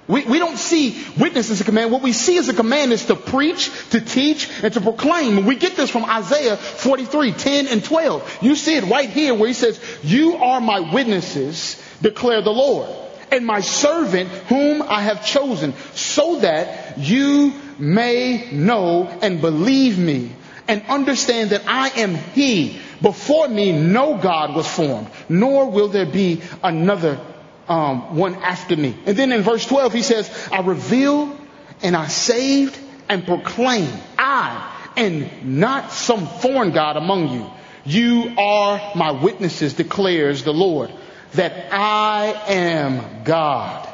We, 0.10 0.26
we 0.26 0.40
don't 0.40 0.58
see 0.58 1.00
witness 1.20 1.52
as 1.52 1.62
a 1.62 1.64
command. 1.64 1.92
What 1.92 2.02
we 2.02 2.14
see 2.14 2.40
as 2.40 2.50
a 2.50 2.54
command 2.56 2.92
is 2.92 3.06
to 3.06 3.16
preach, 3.16 3.70
to 3.92 4.02
teach, 4.02 4.50
and 4.64 4.74
to 4.74 4.82
proclaim. 4.82 5.38
And 5.38 5.46
we 5.46 5.56
get 5.56 5.76
this 5.76 5.92
from 5.92 6.04
Isaiah 6.04 6.58
43, 6.58 7.32
10 7.32 7.68
and 7.68 7.84
12. 7.84 8.40
You 8.42 8.56
see 8.56 8.76
it 8.76 8.86
right 8.86 9.08
here 9.08 9.36
where 9.36 9.48
he 9.48 9.54
says, 9.54 9.80
You 10.02 10.38
are 10.38 10.60
my 10.60 10.80
witnesses, 10.80 11.80
declare 12.02 12.42
the 12.42 12.50
Lord, 12.50 12.90
and 13.32 13.46
my 13.46 13.62
servant 13.62 14.30
whom 14.30 14.82
I 14.82 15.04
have 15.04 15.24
chosen, 15.24 15.76
so 15.94 16.40
that 16.40 16.98
you 16.98 17.54
may 17.78 18.50
know 18.52 19.06
and 19.22 19.42
believe 19.42 20.00
me 20.00 20.32
and 20.68 20.84
understand 20.90 21.52
that 21.52 21.66
I 21.68 21.90
am 21.90 22.16
he. 22.16 22.82
Before 23.00 23.48
me 23.48 23.72
no 23.72 24.18
God 24.18 24.56
was 24.56 24.68
formed, 24.68 25.08
nor 25.30 25.70
will 25.70 25.88
there 25.88 26.08
be 26.08 26.42
another 26.64 27.20
um, 27.70 28.18
one 28.18 28.36
after 28.36 28.76
me. 28.76 28.98
And 29.06 29.16
then 29.16 29.32
in 29.32 29.44
verse 29.44 29.66
12, 29.66 29.94
he 29.94 30.02
says, 30.02 30.50
I 30.52 30.62
revealed 30.62 31.40
and 31.82 31.96
I 31.96 32.08
saved 32.08 32.78
and 33.08 33.26
proclaimed, 33.26 33.98
I 34.18 34.76
and 34.98 35.60
not 35.60 35.92
some 35.92 36.28
foreign 36.28 36.72
God 36.72 36.98
among 36.98 37.30
you. 37.30 37.50
You 37.86 38.34
are 38.38 38.92
my 38.96 39.12
witnesses, 39.12 39.76
declares 39.76 40.44
the 40.44 40.54
Lord, 40.54 40.92
that 41.34 41.72
I 41.72 42.34
am 42.48 43.24
God. 43.24 43.88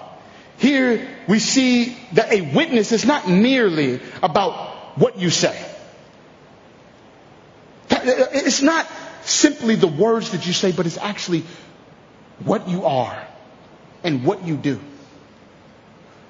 Here 0.57 1.07
we 1.27 1.39
see 1.39 1.97
that 2.13 2.31
a 2.31 2.55
witness 2.55 2.93
is 2.93 3.05
not 3.05 3.29
merely 3.29 3.99
about 4.23 4.97
what 4.97 5.19
you 5.19 5.29
say. 5.29 5.63
It's 7.89 8.61
not 8.61 8.87
simply 9.23 9.75
the 9.75 9.87
words 9.87 10.31
that 10.31 10.47
you 10.47 10.53
say, 10.53 10.71
but 10.71 10.85
it's 10.85 10.97
actually 10.97 11.43
what 12.39 12.69
you 12.69 12.85
are 12.85 13.27
and 14.03 14.23
what 14.23 14.45
you 14.45 14.55
do. 14.55 14.79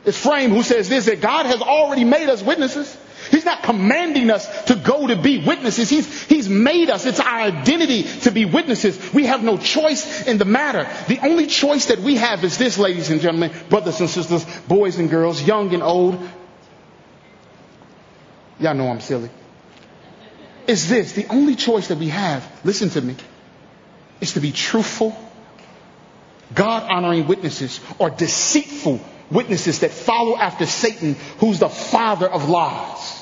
It's 0.06 0.20
Frame 0.20 0.52
who 0.52 0.62
says 0.62 0.88
this, 0.88 1.06
that 1.06 1.20
God 1.20 1.48
has 1.48 1.62
already 1.62 2.04
made 2.04 2.30
us 2.30 2.44
witnesses. 2.44 2.96
He's 3.32 3.46
not 3.46 3.64
commanding 3.64 4.30
us 4.30 4.66
to 4.66 4.76
go 4.76 5.08
to 5.08 5.16
be 5.16 5.44
witnesses. 5.44 5.90
He's, 5.90 6.24
he's 6.24 6.48
made 6.48 6.92
us. 6.92 7.08
It's 7.08 7.20
our 7.20 7.40
identity 7.40 8.04
to 8.22 8.32
be 8.32 8.46
witnesses. 8.46 9.14
We 9.14 9.26
have 9.26 9.44
no 9.44 9.58
choice 9.58 10.28
in 10.28 10.38
the 10.38 10.46
matter. 10.46 10.88
The 11.08 11.20
only 11.26 11.48
choice 11.48 11.88
that 11.88 12.00
we 12.00 12.18
have 12.18 12.44
is 12.44 12.60
this, 12.60 12.78
ladies 12.78 13.10
and 13.10 13.22
gentlemen, 13.22 13.52
brothers 13.70 14.00
and 14.00 14.10
sisters, 14.10 14.46
boys 14.68 15.00
and 15.00 15.10
girls, 15.10 15.42
young 15.42 15.74
and 15.74 15.82
old. 15.82 16.20
Y'all 18.60 18.76
know 18.76 18.90
I'm 18.90 19.02
silly. 19.02 19.30
Is 20.68 20.88
this. 20.88 21.14
The 21.14 21.26
only 21.28 21.56
choice 21.56 21.88
that 21.88 21.98
we 21.98 22.10
have, 22.10 22.48
listen 22.64 22.90
to 22.92 23.02
me, 23.02 23.16
is 24.22 24.34
to 24.34 24.40
be 24.40 24.52
truthful 24.52 25.18
God 26.56 26.84
honoring 26.90 27.28
witnesses 27.28 27.80
are 28.00 28.10
deceitful 28.10 29.00
witnesses 29.30 29.80
that 29.80 29.92
follow 29.92 30.38
after 30.38 30.66
Satan, 30.66 31.16
who's 31.40 31.60
the 31.60 31.70
father 31.70 32.28
of 32.28 32.50
lies. 32.50 33.22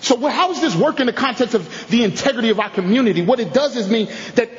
So 0.00 0.16
how 0.28 0.48
does 0.48 0.60
this 0.60 0.76
work 0.76 1.00
in 1.00 1.06
the 1.06 1.12
context 1.12 1.54
of 1.54 1.88
the 1.88 2.04
integrity 2.04 2.50
of 2.50 2.60
our 2.60 2.70
community? 2.70 3.22
What 3.22 3.40
it 3.40 3.54
does 3.54 3.74
is 3.76 3.88
mean 3.88 4.08
that 4.34 4.50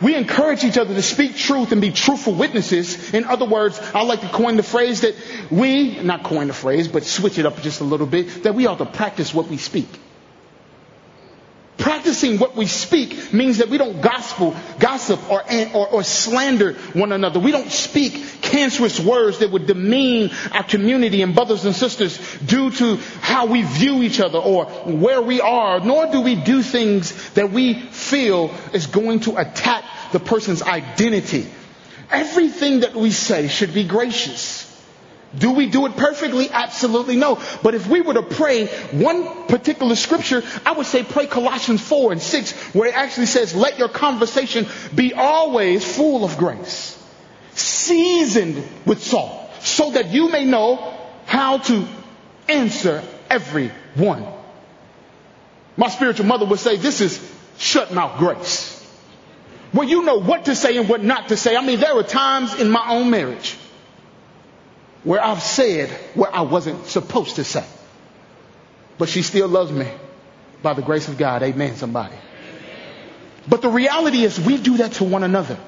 we 0.00 0.14
encourage 0.14 0.62
each 0.62 0.78
other 0.78 0.94
to 0.94 1.02
speak 1.02 1.36
truth 1.36 1.72
and 1.72 1.80
be 1.80 1.90
truthful 1.90 2.34
witnesses. 2.34 3.12
In 3.12 3.24
other 3.24 3.44
words, 3.44 3.80
I 3.94 4.04
like 4.04 4.20
to 4.20 4.28
coin 4.28 4.56
the 4.56 4.62
phrase 4.62 5.00
that 5.00 5.16
we, 5.50 6.00
not 6.00 6.22
coin 6.22 6.46
the 6.46 6.54
phrase, 6.54 6.86
but 6.86 7.02
switch 7.02 7.38
it 7.38 7.46
up 7.46 7.60
just 7.62 7.80
a 7.80 7.84
little 7.84 8.06
bit, 8.06 8.44
that 8.44 8.54
we 8.54 8.66
ought 8.66 8.78
to 8.78 8.86
practice 8.86 9.34
what 9.34 9.48
we 9.48 9.56
speak. 9.56 9.88
Practicing 11.78 12.38
what 12.38 12.56
we 12.56 12.66
speak 12.66 13.32
means 13.32 13.58
that 13.58 13.68
we 13.68 13.78
don't 13.78 14.00
gospel, 14.00 14.56
gossip 14.80 15.30
or, 15.30 15.44
or, 15.72 15.88
or, 15.88 16.02
slander 16.02 16.72
one 16.92 17.12
another. 17.12 17.38
We 17.38 17.52
don't 17.52 17.70
speak 17.70 18.42
cancerous 18.42 18.98
words 18.98 19.38
that 19.38 19.52
would 19.52 19.66
demean 19.66 20.32
our 20.50 20.64
community 20.64 21.22
and 21.22 21.36
brothers 21.36 21.64
and 21.64 21.76
sisters 21.76 22.18
due 22.44 22.72
to 22.72 22.96
how 23.20 23.46
we 23.46 23.62
view 23.62 24.02
each 24.02 24.18
other 24.18 24.38
or 24.38 24.64
where 24.64 25.22
we 25.22 25.40
are, 25.40 25.78
nor 25.78 26.10
do 26.10 26.20
we 26.20 26.34
do 26.34 26.62
things 26.62 27.30
that 27.34 27.52
we 27.52 27.74
feel 27.74 28.52
is 28.72 28.88
going 28.88 29.20
to 29.20 29.36
attack 29.36 29.84
the 30.10 30.18
person's 30.18 30.62
identity. 30.62 31.48
Everything 32.10 32.80
that 32.80 32.96
we 32.96 33.12
say 33.12 33.46
should 33.46 33.72
be 33.72 33.84
gracious. 33.84 34.57
Do 35.36 35.52
we 35.52 35.66
do 35.66 35.84
it 35.86 35.96
perfectly? 35.96 36.48
Absolutely 36.50 37.16
no. 37.16 37.40
But 37.62 37.74
if 37.74 37.86
we 37.86 38.00
were 38.00 38.14
to 38.14 38.22
pray 38.22 38.66
one 38.66 39.46
particular 39.46 39.94
scripture, 39.94 40.42
I 40.64 40.72
would 40.72 40.86
say 40.86 41.02
pray 41.02 41.26
Colossians 41.26 41.82
4 41.82 42.12
and 42.12 42.22
6, 42.22 42.74
where 42.74 42.88
it 42.88 42.94
actually 42.94 43.26
says, 43.26 43.54
let 43.54 43.78
your 43.78 43.90
conversation 43.90 44.66
be 44.94 45.12
always 45.12 45.84
full 45.84 46.24
of 46.24 46.38
grace, 46.38 46.98
seasoned 47.52 48.66
with 48.86 49.02
salt, 49.02 49.50
so 49.60 49.90
that 49.90 50.08
you 50.08 50.30
may 50.30 50.46
know 50.46 50.94
how 51.26 51.58
to 51.58 51.86
answer 52.48 53.02
everyone. 53.28 54.26
My 55.76 55.90
spiritual 55.90 56.24
mother 56.24 56.46
would 56.46 56.58
say, 56.58 56.76
this 56.76 57.02
is 57.02 57.20
shut 57.58 57.92
mouth 57.92 58.18
grace. 58.18 58.76
Where 59.72 59.86
you 59.86 60.04
know 60.04 60.16
what 60.16 60.46
to 60.46 60.56
say 60.56 60.78
and 60.78 60.88
what 60.88 61.04
not 61.04 61.28
to 61.28 61.36
say. 61.36 61.54
I 61.54 61.62
mean, 61.62 61.80
there 61.80 61.94
were 61.94 62.02
times 62.02 62.58
in 62.58 62.70
my 62.70 62.88
own 62.88 63.10
marriage 63.10 63.58
where 65.08 65.24
I've 65.24 65.42
said 65.42 65.88
what 66.12 66.34
I 66.34 66.42
wasn't 66.42 66.84
supposed 66.84 67.36
to 67.36 67.44
say. 67.44 67.64
But 68.98 69.08
she 69.08 69.22
still 69.22 69.48
loves 69.48 69.72
me 69.72 69.88
by 70.62 70.74
the 70.74 70.82
grace 70.82 71.08
of 71.08 71.16
God. 71.16 71.42
Amen, 71.42 71.76
somebody. 71.76 72.14
But 73.48 73.62
the 73.62 73.70
reality 73.70 74.22
is 74.22 74.38
we 74.38 74.58
do 74.58 74.76
that 74.76 74.92
to 75.00 75.04
one 75.04 75.24
another. 75.24 75.58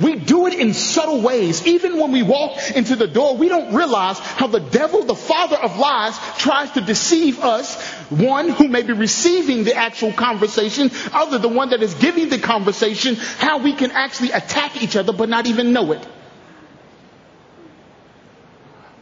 We 0.00 0.14
do 0.14 0.46
it 0.46 0.54
in 0.54 0.74
subtle 0.74 1.22
ways. 1.22 1.66
Even 1.66 1.98
when 1.98 2.12
we 2.12 2.22
walk 2.22 2.70
into 2.70 2.94
the 2.94 3.08
door, 3.08 3.36
we 3.36 3.48
don't 3.48 3.74
realize 3.74 4.20
how 4.20 4.46
the 4.46 4.60
devil, 4.60 5.02
the 5.02 5.16
father 5.16 5.56
of 5.56 5.76
lies, 5.76 6.16
tries 6.38 6.70
to 6.72 6.80
deceive 6.80 7.40
us. 7.40 7.74
One 8.10 8.48
who 8.48 8.68
may 8.68 8.82
be 8.82 8.92
receiving 8.92 9.64
the 9.64 9.74
actual 9.74 10.12
conversation, 10.12 10.92
other 11.12 11.38
the 11.38 11.48
one 11.48 11.70
that 11.70 11.82
is 11.82 11.94
giving 11.94 12.28
the 12.28 12.38
conversation, 12.38 13.16
how 13.16 13.58
we 13.58 13.72
can 13.72 13.90
actually 13.90 14.30
attack 14.30 14.80
each 14.80 14.94
other 14.94 15.12
but 15.12 15.28
not 15.28 15.46
even 15.46 15.72
know 15.72 15.90
it. 15.90 16.06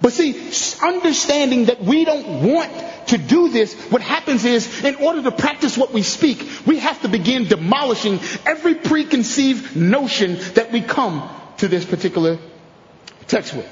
But 0.03 0.13
see, 0.13 0.35
understanding 0.85 1.67
that 1.67 1.81
we 1.81 2.05
don't 2.05 2.43
want 2.53 2.73
to 3.07 3.19
do 3.19 3.49
this, 3.49 3.75
what 3.91 4.03
happens 4.03 4.45
is, 4.45 4.85
in 4.85 4.97
order 4.97 5.23
to 5.23 5.31
practice 5.31 5.79
what 5.79 5.93
we 5.93 6.03
speak, 6.03 6.45
we 6.67 6.81
have 6.81 7.01
to 7.03 7.09
begin 7.09 7.45
demolishing 7.45 8.19
every 8.45 8.75
preconceived 8.75 9.77
notion 9.77 10.39
that 10.55 10.73
we 10.73 10.81
come 10.81 11.29
to 11.59 11.69
this 11.69 11.85
particular 11.85 12.39
text 13.29 13.55
with. 13.55 13.69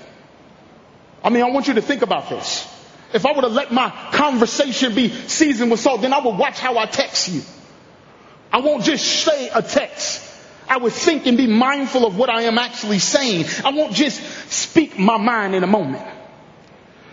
I 1.24 1.30
mean, 1.30 1.42
I 1.42 1.50
want 1.50 1.66
you 1.66 1.74
to 1.74 1.82
think 1.82 2.02
about 2.02 2.30
this. 2.30 2.66
If 3.12 3.26
I 3.26 3.32
were 3.32 3.42
to 3.42 3.48
let 3.48 3.72
my 3.72 3.90
conversation 4.12 4.94
be 4.94 5.08
seasoned 5.08 5.70
with 5.72 5.80
salt, 5.80 6.00
then 6.00 6.12
I 6.12 6.20
would 6.20 6.38
watch 6.38 6.60
how 6.60 6.78
I 6.78 6.86
text 6.86 7.28
you. 7.28 7.42
I 8.52 8.60
won't 8.60 8.84
just 8.84 9.04
say 9.24 9.48
a 9.48 9.62
text. 9.62 10.28
I 10.68 10.76
would 10.76 10.92
think 10.92 11.26
and 11.26 11.36
be 11.36 11.48
mindful 11.48 12.06
of 12.06 12.16
what 12.16 12.30
I 12.30 12.42
am 12.42 12.56
actually 12.56 13.00
saying. 13.00 13.46
I 13.64 13.70
won't 13.70 13.92
just 13.92 14.22
speak 14.52 14.96
my 14.96 15.16
mind 15.16 15.56
in 15.56 15.64
a 15.64 15.66
moment. 15.66 16.06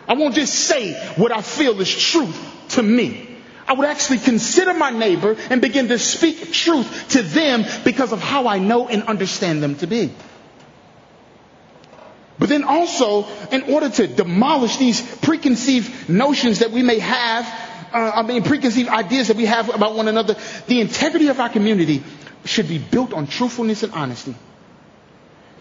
I 0.07 0.13
won't 0.13 0.35
just 0.35 0.53
say 0.55 0.93
what 1.15 1.31
I 1.31 1.41
feel 1.41 1.79
is 1.81 1.93
truth 1.95 2.37
to 2.69 2.83
me. 2.83 3.27
I 3.67 3.73
would 3.73 3.87
actually 3.87 4.19
consider 4.19 4.73
my 4.73 4.91
neighbor 4.91 5.35
and 5.49 5.61
begin 5.61 5.89
to 5.89 5.99
speak 5.99 6.53
truth 6.53 7.09
to 7.09 7.21
them 7.21 7.65
because 7.83 8.13
of 8.13 8.21
how 8.21 8.47
I 8.47 8.59
know 8.59 8.87
and 8.87 9.03
understand 9.03 9.61
them 9.61 9.75
to 9.79 9.87
be. 9.87 10.13
But 12.39 12.49
then 12.49 12.63
also, 12.63 13.25
in 13.51 13.63
order 13.63 13.89
to 13.89 14.07
demolish 14.07 14.77
these 14.77 15.01
preconceived 15.17 16.07
notions 16.09 16.59
that 16.59 16.71
we 16.71 16.83
may 16.83 16.99
have, 16.99 17.45
uh, 17.91 18.11
I 18.15 18.21
mean, 18.21 18.43
preconceived 18.43 18.89
ideas 18.89 19.27
that 19.29 19.37
we 19.37 19.45
have 19.45 19.73
about 19.73 19.95
one 19.95 20.07
another, 20.07 20.35
the 20.67 20.79
integrity 20.79 21.27
of 21.29 21.39
our 21.39 21.49
community 21.49 22.03
should 22.45 22.67
be 22.69 22.77
built 22.77 23.11
on 23.11 23.27
truthfulness 23.27 23.83
and 23.83 23.91
honesty. 23.93 24.35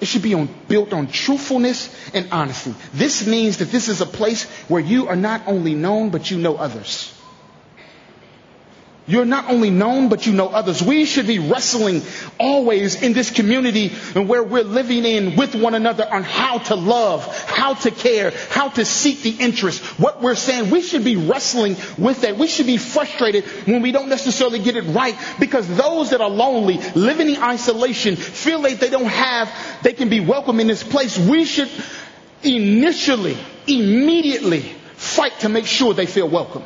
It 0.00 0.06
should 0.06 0.22
be 0.22 0.34
on, 0.34 0.48
built 0.68 0.92
on 0.92 1.06
truthfulness 1.06 1.94
and 2.14 2.28
honesty. 2.30 2.74
This 2.92 3.26
means 3.26 3.58
that 3.58 3.70
this 3.70 3.88
is 3.88 4.00
a 4.00 4.06
place 4.06 4.44
where 4.68 4.82
you 4.82 5.08
are 5.08 5.16
not 5.16 5.42
only 5.46 5.74
known, 5.74 6.10
but 6.10 6.30
you 6.30 6.36
know 6.38 6.56
others. 6.56 7.15
You're 9.08 9.25
not 9.25 9.48
only 9.48 9.70
known, 9.70 10.08
but 10.08 10.26
you 10.26 10.32
know 10.32 10.48
others. 10.48 10.82
We 10.82 11.04
should 11.04 11.28
be 11.28 11.38
wrestling 11.38 12.02
always 12.40 13.00
in 13.00 13.12
this 13.12 13.30
community 13.30 13.92
and 14.16 14.28
where 14.28 14.42
we're 14.42 14.64
living 14.64 15.04
in 15.04 15.36
with 15.36 15.54
one 15.54 15.75
another 15.75 16.06
on 16.12 16.25
how 16.25 16.58
to 16.58 16.75
love, 16.75 17.25
how 17.48 17.75
to 17.75 17.92
care, 17.92 18.32
how 18.50 18.68
to 18.70 18.84
seek 18.84 19.22
the 19.22 19.30
interest. 19.30 19.80
What 20.00 20.20
we're 20.20 20.34
saying, 20.34 20.70
we 20.70 20.82
should 20.82 21.04
be 21.04 21.14
wrestling 21.14 21.76
with 21.96 22.22
that. 22.22 22.36
We 22.36 22.48
should 22.48 22.66
be 22.66 22.78
frustrated 22.78 23.44
when 23.66 23.80
we 23.80 23.92
don't 23.92 24.08
necessarily 24.08 24.58
get 24.58 24.76
it 24.76 24.82
right 24.82 25.16
because 25.38 25.68
those 25.68 26.10
that 26.10 26.20
are 26.20 26.30
lonely, 26.30 26.78
living 26.96 27.28
in 27.30 27.40
isolation, 27.40 28.16
feel 28.16 28.60
like 28.60 28.80
they 28.80 28.90
don't 28.90 29.04
have, 29.06 29.52
they 29.82 29.92
can 29.92 30.08
be 30.08 30.18
welcome 30.18 30.58
in 30.58 30.66
this 30.66 30.82
place. 30.82 31.16
We 31.16 31.44
should 31.44 31.70
initially, 32.42 33.38
immediately 33.68 34.62
fight 34.94 35.38
to 35.40 35.48
make 35.48 35.66
sure 35.66 35.94
they 35.94 36.06
feel 36.06 36.28
welcome 36.28 36.64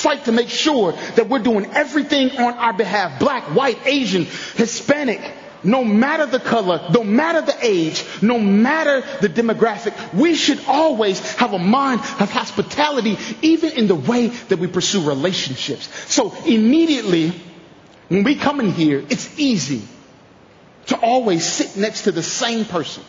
fight 0.00 0.24
to 0.24 0.32
make 0.32 0.48
sure 0.48 0.92
that 1.16 1.28
we're 1.28 1.38
doing 1.38 1.66
everything 1.72 2.30
on 2.38 2.54
our 2.54 2.72
behalf. 2.72 3.18
Black, 3.20 3.44
white, 3.54 3.78
Asian, 3.86 4.24
Hispanic, 4.56 5.20
no 5.62 5.84
matter 5.84 6.26
the 6.26 6.40
color, 6.40 6.88
no 6.92 7.04
matter 7.04 7.42
the 7.42 7.56
age, 7.60 8.04
no 8.22 8.38
matter 8.38 9.02
the 9.20 9.28
demographic, 9.28 10.14
we 10.14 10.34
should 10.34 10.60
always 10.66 11.20
have 11.36 11.52
a 11.52 11.58
mind 11.58 12.00
of 12.18 12.30
hospitality, 12.30 13.18
even 13.42 13.72
in 13.72 13.86
the 13.86 13.94
way 13.94 14.28
that 14.28 14.58
we 14.58 14.66
pursue 14.66 15.06
relationships. 15.06 15.88
So 16.12 16.32
immediately, 16.46 17.32
when 18.08 18.24
we 18.24 18.36
come 18.36 18.60
in 18.60 18.70
here, 18.72 19.04
it's 19.10 19.38
easy 19.38 19.82
to 20.86 20.96
always 20.98 21.44
sit 21.46 21.76
next 21.76 22.02
to 22.02 22.12
the 22.12 22.22
same 22.22 22.64
person 22.64 23.04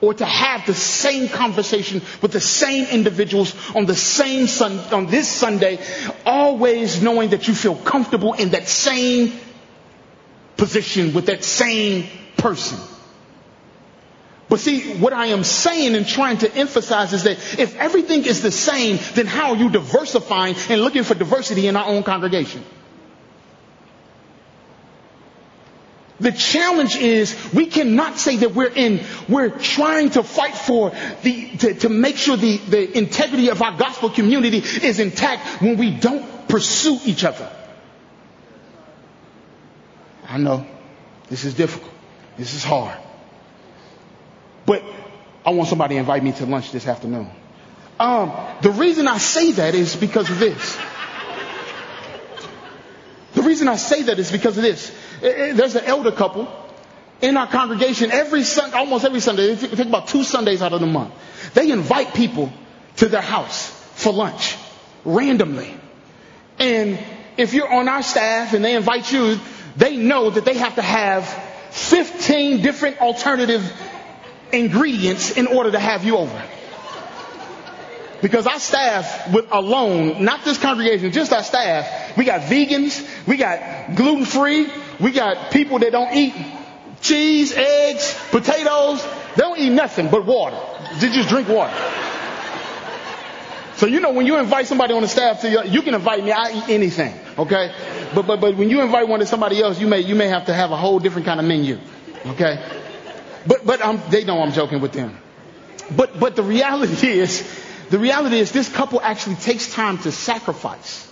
or 0.00 0.14
to 0.14 0.24
have 0.24 0.66
the 0.66 0.74
same 0.74 1.28
conversation 1.28 2.00
with 2.22 2.32
the 2.32 2.40
same 2.40 2.86
individuals 2.86 3.54
on 3.74 3.86
the 3.86 3.94
same 3.94 4.46
sun, 4.46 4.78
on 4.92 5.06
this 5.06 5.28
Sunday, 5.28 5.78
always 6.24 7.02
knowing 7.02 7.30
that 7.30 7.48
you 7.48 7.54
feel 7.54 7.76
comfortable 7.76 8.32
in 8.34 8.50
that 8.50 8.68
same 8.68 9.32
position 10.56 11.12
with 11.12 11.26
that 11.26 11.44
same 11.44 12.06
person. 12.36 12.78
But 14.48 14.58
see, 14.58 14.94
what 14.98 15.12
I 15.12 15.26
am 15.26 15.44
saying 15.44 15.94
and 15.94 16.06
trying 16.06 16.38
to 16.38 16.52
emphasize 16.54 17.12
is 17.12 17.22
that 17.22 17.38
if 17.58 17.76
everything 17.76 18.24
is 18.24 18.42
the 18.42 18.50
same, 18.50 18.98
then 19.14 19.26
how 19.26 19.50
are 19.50 19.56
you 19.56 19.70
diversifying 19.70 20.56
and 20.68 20.80
looking 20.82 21.04
for 21.04 21.14
diversity 21.14 21.68
in 21.68 21.76
our 21.76 21.86
own 21.86 22.02
congregation? 22.02 22.64
The 26.20 26.32
challenge 26.32 26.96
is 26.96 27.34
we 27.54 27.66
cannot 27.66 28.18
say 28.18 28.36
that 28.38 28.54
we're 28.54 28.68
in, 28.72 29.02
we're 29.28 29.48
trying 29.48 30.10
to 30.10 30.22
fight 30.22 30.54
for 30.54 30.92
the, 31.22 31.50
to, 31.58 31.74
to 31.74 31.88
make 31.88 32.16
sure 32.16 32.36
the, 32.36 32.58
the 32.58 32.98
integrity 32.98 33.48
of 33.48 33.62
our 33.62 33.76
gospel 33.76 34.10
community 34.10 34.58
is 34.58 35.00
intact 35.00 35.62
when 35.62 35.78
we 35.78 35.90
don't 35.90 36.48
pursue 36.48 36.98
each 37.06 37.24
other. 37.24 37.50
I 40.28 40.36
know 40.36 40.66
this 41.28 41.44
is 41.44 41.54
difficult. 41.54 41.92
This 42.36 42.54
is 42.54 42.62
hard. 42.62 42.98
But 44.66 44.84
I 45.44 45.50
want 45.50 45.68
somebody 45.68 45.94
to 45.94 46.00
invite 46.00 46.22
me 46.22 46.32
to 46.32 46.46
lunch 46.46 46.70
this 46.70 46.86
afternoon. 46.86 47.30
Um, 47.98 48.32
the 48.62 48.70
reason 48.70 49.08
I 49.08 49.18
say 49.18 49.52
that 49.52 49.74
is 49.74 49.96
because 49.96 50.28
of 50.30 50.38
this. 50.38 50.78
The 53.34 53.42
reason 53.42 53.68
I 53.68 53.76
say 53.76 54.02
that 54.02 54.18
is 54.18 54.30
because 54.30 54.56
of 54.56 54.62
this. 54.62 54.94
Eh, 55.22 55.28
eh, 55.28 55.52
there's 55.52 55.74
an 55.76 55.84
elder 55.84 56.12
couple 56.12 56.48
in 57.20 57.36
our 57.36 57.46
congregation 57.46 58.10
every 58.10 58.42
Sunday, 58.42 58.76
almost 58.76 59.04
every 59.04 59.20
Sunday. 59.20 59.54
They 59.54 59.68
take 59.68 59.86
about 59.86 60.08
two 60.08 60.24
Sundays 60.24 60.62
out 60.62 60.72
of 60.72 60.80
the 60.80 60.86
month. 60.86 61.12
They 61.54 61.70
invite 61.70 62.14
people 62.14 62.52
to 62.96 63.08
their 63.08 63.20
house 63.20 63.68
for 63.94 64.12
lunch 64.12 64.56
randomly. 65.04 65.74
And 66.58 66.98
if 67.36 67.54
you're 67.54 67.72
on 67.72 67.88
our 67.88 68.02
staff 68.02 68.54
and 68.54 68.64
they 68.64 68.74
invite 68.74 69.12
you, 69.12 69.38
they 69.76 69.96
know 69.96 70.30
that 70.30 70.44
they 70.44 70.54
have 70.54 70.76
to 70.76 70.82
have 70.82 71.26
15 71.70 72.62
different 72.62 73.00
alternative 73.00 73.62
ingredients 74.52 75.30
in 75.32 75.46
order 75.46 75.70
to 75.70 75.78
have 75.78 76.04
you 76.04 76.16
over. 76.16 76.42
Because 78.20 78.46
our 78.46 78.58
staff 78.58 79.32
with 79.32 79.46
alone, 79.50 80.24
not 80.24 80.44
this 80.44 80.58
congregation, 80.58 81.10
just 81.12 81.32
our 81.32 81.42
staff, 81.42 82.16
we 82.18 82.24
got 82.24 82.42
vegans, 82.42 83.26
we 83.26 83.38
got 83.38 83.94
gluten 83.94 84.26
free, 84.26 84.68
we 85.00 85.12
got 85.12 85.50
people 85.50 85.78
that 85.78 85.92
don't 85.92 86.14
eat 86.14 86.34
cheese, 87.00 87.52
eggs, 87.52 88.18
potatoes. 88.30 89.02
They 89.36 89.42
don't 89.42 89.58
eat 89.58 89.70
nothing 89.70 90.10
but 90.10 90.26
water. 90.26 90.58
They 90.98 91.10
just 91.10 91.28
drink 91.28 91.48
water. 91.48 91.74
So 93.76 93.86
you 93.86 94.00
know 94.00 94.12
when 94.12 94.26
you 94.26 94.36
invite 94.36 94.66
somebody 94.66 94.92
on 94.92 95.00
the 95.00 95.08
staff 95.08 95.40
to 95.40 95.48
you, 95.48 95.64
you 95.64 95.82
can 95.82 95.94
invite 95.94 96.22
me. 96.22 96.32
I 96.32 96.50
eat 96.50 96.68
anything, 96.68 97.18
okay? 97.38 97.74
But 98.14 98.26
but 98.26 98.40
but 98.40 98.54
when 98.54 98.68
you 98.68 98.82
invite 98.82 99.08
one 99.08 99.20
to 99.20 99.26
somebody 99.26 99.62
else, 99.62 99.80
you 99.80 99.86
may 99.86 100.00
you 100.00 100.14
may 100.14 100.28
have 100.28 100.46
to 100.46 100.54
have 100.54 100.70
a 100.70 100.76
whole 100.76 100.98
different 100.98 101.26
kind 101.26 101.40
of 101.40 101.46
menu, 101.46 101.78
okay? 102.26 102.62
But 103.46 103.64
but 103.64 103.80
um, 103.80 104.02
they 104.10 104.24
know 104.24 104.42
I'm 104.42 104.52
joking 104.52 104.82
with 104.82 104.92
them. 104.92 105.16
But 105.96 106.20
but 106.20 106.36
the 106.36 106.42
reality 106.42 107.08
is, 107.24 107.42
the 107.88 107.98
reality 107.98 108.38
is 108.38 108.52
this 108.52 108.68
couple 108.68 109.00
actually 109.00 109.36
takes 109.36 109.72
time 109.72 109.96
to 109.98 110.12
sacrifice 110.12 111.10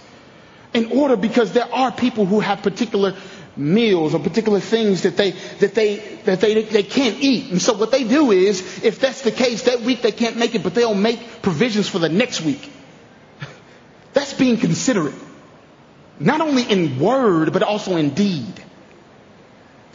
in 0.74 0.92
order 0.92 1.16
because 1.16 1.52
there 1.52 1.72
are 1.72 1.90
people 1.90 2.26
who 2.26 2.40
have 2.40 2.62
particular 2.62 3.16
meals 3.58 4.14
or 4.14 4.20
particular 4.20 4.60
things 4.60 5.02
that 5.02 5.16
they 5.16 5.32
that 5.60 5.74
they 5.74 5.96
that 6.24 6.40
they 6.40 6.62
they 6.62 6.82
can't 6.82 7.20
eat. 7.20 7.50
And 7.50 7.60
so 7.60 7.74
what 7.74 7.90
they 7.90 8.04
do 8.04 8.30
is, 8.30 8.84
if 8.84 9.00
that's 9.00 9.22
the 9.22 9.32
case, 9.32 9.64
that 9.64 9.80
week 9.80 10.02
they 10.02 10.12
can't 10.12 10.36
make 10.36 10.54
it, 10.54 10.62
but 10.62 10.74
they'll 10.74 10.94
make 10.94 11.42
provisions 11.42 11.88
for 11.88 11.98
the 11.98 12.08
next 12.08 12.40
week. 12.40 12.70
That's 14.12 14.32
being 14.34 14.56
considerate. 14.56 15.14
Not 16.20 16.40
only 16.40 16.62
in 16.62 16.98
word, 16.98 17.52
but 17.52 17.62
also 17.62 17.96
in 17.96 18.10
deed. 18.10 18.64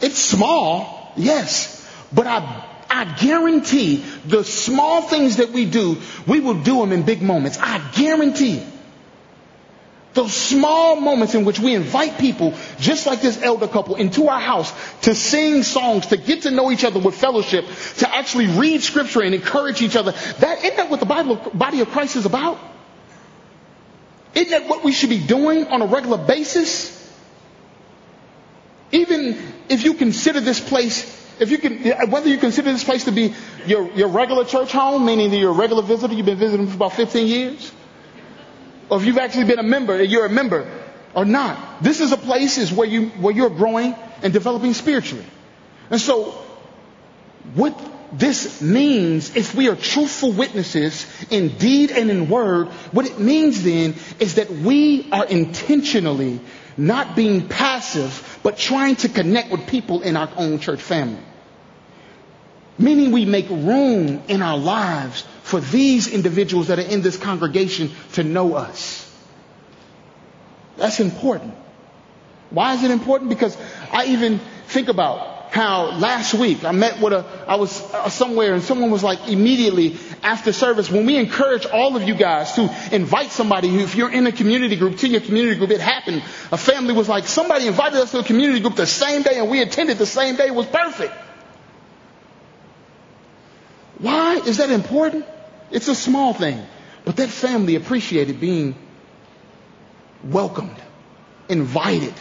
It's 0.00 0.18
small, 0.18 1.12
yes, 1.16 1.86
but 2.12 2.26
I 2.26 2.70
I 2.88 3.04
guarantee 3.04 4.04
the 4.26 4.44
small 4.44 5.02
things 5.02 5.38
that 5.38 5.50
we 5.50 5.64
do, 5.64 6.00
we 6.26 6.40
will 6.40 6.62
do 6.62 6.78
them 6.78 6.92
in 6.92 7.02
big 7.02 7.22
moments. 7.22 7.58
I 7.60 7.78
guarantee 7.92 8.58
it. 8.58 8.73
Those 10.14 10.32
small 10.32 10.94
moments 11.00 11.34
in 11.34 11.44
which 11.44 11.58
we 11.58 11.74
invite 11.74 12.18
people, 12.18 12.54
just 12.78 13.04
like 13.04 13.20
this 13.20 13.42
elder 13.42 13.66
couple, 13.66 13.96
into 13.96 14.28
our 14.28 14.38
house 14.40 14.72
to 15.02 15.14
sing 15.14 15.64
songs, 15.64 16.06
to 16.06 16.16
get 16.16 16.42
to 16.42 16.52
know 16.52 16.70
each 16.70 16.84
other 16.84 17.00
with 17.00 17.16
fellowship, 17.16 17.66
to 17.98 18.14
actually 18.16 18.46
read 18.46 18.80
scripture 18.82 19.22
and 19.22 19.34
encourage 19.34 19.82
each 19.82 19.96
other. 19.96 20.12
That, 20.38 20.58
isn't 20.64 20.76
that 20.76 20.88
what 20.88 21.00
the 21.00 21.06
Bible, 21.06 21.36
body 21.52 21.80
of 21.80 21.88
Christ 21.90 22.14
is 22.14 22.26
about? 22.26 22.58
Isn't 24.36 24.50
that 24.50 24.68
what 24.68 24.84
we 24.84 24.92
should 24.92 25.10
be 25.10 25.18
doing 25.18 25.66
on 25.66 25.82
a 25.82 25.86
regular 25.86 26.18
basis? 26.18 26.92
Even 28.92 29.36
if 29.68 29.84
you 29.84 29.94
consider 29.94 30.38
this 30.38 30.60
place, 30.60 31.02
if 31.40 31.50
you 31.50 31.58
can, 31.58 32.10
whether 32.10 32.28
you 32.28 32.38
consider 32.38 32.70
this 32.72 32.84
place 32.84 33.04
to 33.06 33.12
be 33.12 33.34
your, 33.66 33.90
your 33.92 34.08
regular 34.08 34.44
church 34.44 34.70
home, 34.70 35.04
meaning 35.06 35.30
that 35.32 35.36
you're 35.38 35.50
a 35.50 35.54
regular 35.54 35.82
visitor, 35.82 36.14
you've 36.14 36.26
been 36.26 36.38
visiting 36.38 36.68
for 36.68 36.76
about 36.76 36.92
15 36.92 37.26
years, 37.26 37.72
or 38.90 38.98
if 38.98 39.06
you've 39.06 39.18
actually 39.18 39.44
been 39.44 39.58
a 39.58 39.64
member, 39.64 40.02
you're 40.02 40.26
a 40.26 40.30
member 40.30 40.70
or 41.14 41.24
not. 41.24 41.82
This 41.82 42.00
is 42.00 42.12
a 42.12 42.16
place 42.16 42.58
is 42.58 42.72
where 42.72 42.88
you 42.88 43.08
where 43.10 43.34
you're 43.34 43.50
growing 43.50 43.94
and 44.22 44.32
developing 44.32 44.74
spiritually. 44.74 45.24
And 45.90 46.00
so 46.00 46.32
what 47.54 47.78
this 48.12 48.62
means, 48.62 49.34
if 49.36 49.54
we 49.54 49.68
are 49.68 49.76
truthful 49.76 50.32
witnesses 50.32 51.06
in 51.30 51.48
deed 51.58 51.90
and 51.90 52.10
in 52.10 52.28
word, 52.28 52.68
what 52.92 53.06
it 53.06 53.18
means 53.18 53.62
then 53.62 53.94
is 54.20 54.36
that 54.36 54.50
we 54.50 55.08
are 55.10 55.26
intentionally 55.26 56.40
not 56.76 57.16
being 57.16 57.48
passive, 57.48 58.38
but 58.42 58.56
trying 58.56 58.96
to 58.96 59.08
connect 59.08 59.50
with 59.50 59.66
people 59.66 60.02
in 60.02 60.16
our 60.16 60.30
own 60.36 60.58
church 60.58 60.80
family. 60.80 61.22
Meaning 62.78 63.12
we 63.12 63.24
make 63.24 63.48
room 63.48 64.22
in 64.26 64.42
our 64.42 64.58
lives 64.58 65.24
for 65.44 65.60
these 65.60 66.08
individuals 66.08 66.68
that 66.68 66.78
are 66.78 66.88
in 66.88 67.02
this 67.02 67.18
congregation 67.18 67.90
to 68.14 68.24
know 68.24 68.54
us. 68.54 69.04
That's 70.78 71.00
important. 71.00 71.54
Why 72.48 72.72
is 72.74 72.82
it 72.82 72.90
important? 72.90 73.28
Because 73.28 73.54
I 73.92 74.06
even 74.06 74.40
think 74.68 74.88
about 74.88 75.52
how 75.52 75.98
last 75.98 76.32
week 76.32 76.64
I 76.64 76.72
met 76.72 76.98
with 76.98 77.12
a, 77.12 77.26
I 77.46 77.56
was 77.56 77.78
uh, 77.92 78.08
somewhere 78.08 78.54
and 78.54 78.62
someone 78.62 78.90
was 78.90 79.04
like 79.04 79.28
immediately 79.28 79.98
after 80.22 80.50
service, 80.50 80.90
when 80.90 81.04
we 81.04 81.18
encourage 81.18 81.66
all 81.66 81.94
of 81.94 82.04
you 82.04 82.14
guys 82.14 82.54
to 82.54 82.74
invite 82.90 83.30
somebody 83.30 83.68
who, 83.68 83.80
if 83.80 83.94
you're 83.94 84.10
in 84.10 84.26
a 84.26 84.32
community 84.32 84.76
group, 84.76 84.96
to 84.98 85.08
your 85.08 85.20
community 85.20 85.58
group, 85.58 85.70
it 85.70 85.80
happened. 85.80 86.22
A 86.50 86.56
family 86.56 86.94
was 86.94 87.06
like, 87.06 87.26
somebody 87.26 87.66
invited 87.66 87.98
us 88.00 88.12
to 88.12 88.20
a 88.20 88.24
community 88.24 88.60
group 88.60 88.76
the 88.76 88.86
same 88.86 89.20
day 89.22 89.38
and 89.38 89.50
we 89.50 89.60
attended 89.60 89.98
the 89.98 90.06
same 90.06 90.36
day. 90.36 90.46
It 90.46 90.54
was 90.54 90.66
perfect. 90.66 91.12
Why 93.98 94.36
is 94.36 94.56
that 94.56 94.70
important? 94.70 95.26
It's 95.74 95.88
a 95.88 95.94
small 95.94 96.32
thing, 96.32 96.64
but 97.04 97.16
that 97.16 97.30
family 97.30 97.74
appreciated 97.74 98.38
being 98.38 98.76
welcomed, 100.22 100.76
invited. 101.48 102.14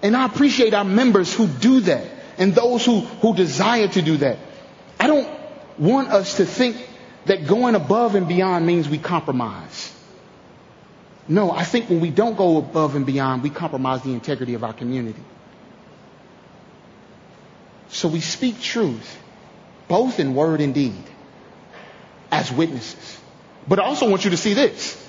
And 0.00 0.16
I 0.16 0.24
appreciate 0.24 0.72
our 0.72 0.84
members 0.84 1.34
who 1.34 1.48
do 1.48 1.80
that 1.80 2.06
and 2.38 2.54
those 2.54 2.86
who, 2.86 3.00
who 3.00 3.34
desire 3.34 3.88
to 3.88 4.00
do 4.00 4.18
that. 4.18 4.38
I 5.00 5.08
don't 5.08 5.28
want 5.78 6.10
us 6.10 6.36
to 6.36 6.46
think 6.46 6.76
that 7.26 7.48
going 7.48 7.74
above 7.74 8.14
and 8.14 8.28
beyond 8.28 8.64
means 8.64 8.88
we 8.88 8.98
compromise. 8.98 9.92
No, 11.26 11.50
I 11.50 11.64
think 11.64 11.90
when 11.90 11.98
we 11.98 12.10
don't 12.10 12.36
go 12.36 12.58
above 12.58 12.94
and 12.94 13.04
beyond, 13.04 13.42
we 13.42 13.50
compromise 13.50 14.02
the 14.02 14.12
integrity 14.12 14.54
of 14.54 14.62
our 14.62 14.72
community. 14.72 15.24
So 17.88 18.06
we 18.06 18.20
speak 18.20 18.60
truth, 18.60 19.18
both 19.88 20.20
in 20.20 20.36
word 20.36 20.60
and 20.60 20.72
deed, 20.72 21.02
as 22.30 22.50
witnesses. 22.52 23.18
But 23.66 23.78
I 23.78 23.84
also 23.84 24.08
want 24.08 24.24
you 24.24 24.30
to 24.30 24.36
see 24.36 24.54
this 24.54 25.04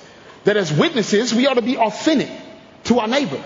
that 0.46 0.56
as 0.58 0.72
witnesses, 0.72 1.34
we 1.34 1.48
ought 1.48 1.56
to 1.56 1.62
be 1.62 1.78
authentic 1.78 2.30
to 2.86 3.00
our 3.00 3.08
neighbor. 3.08 3.44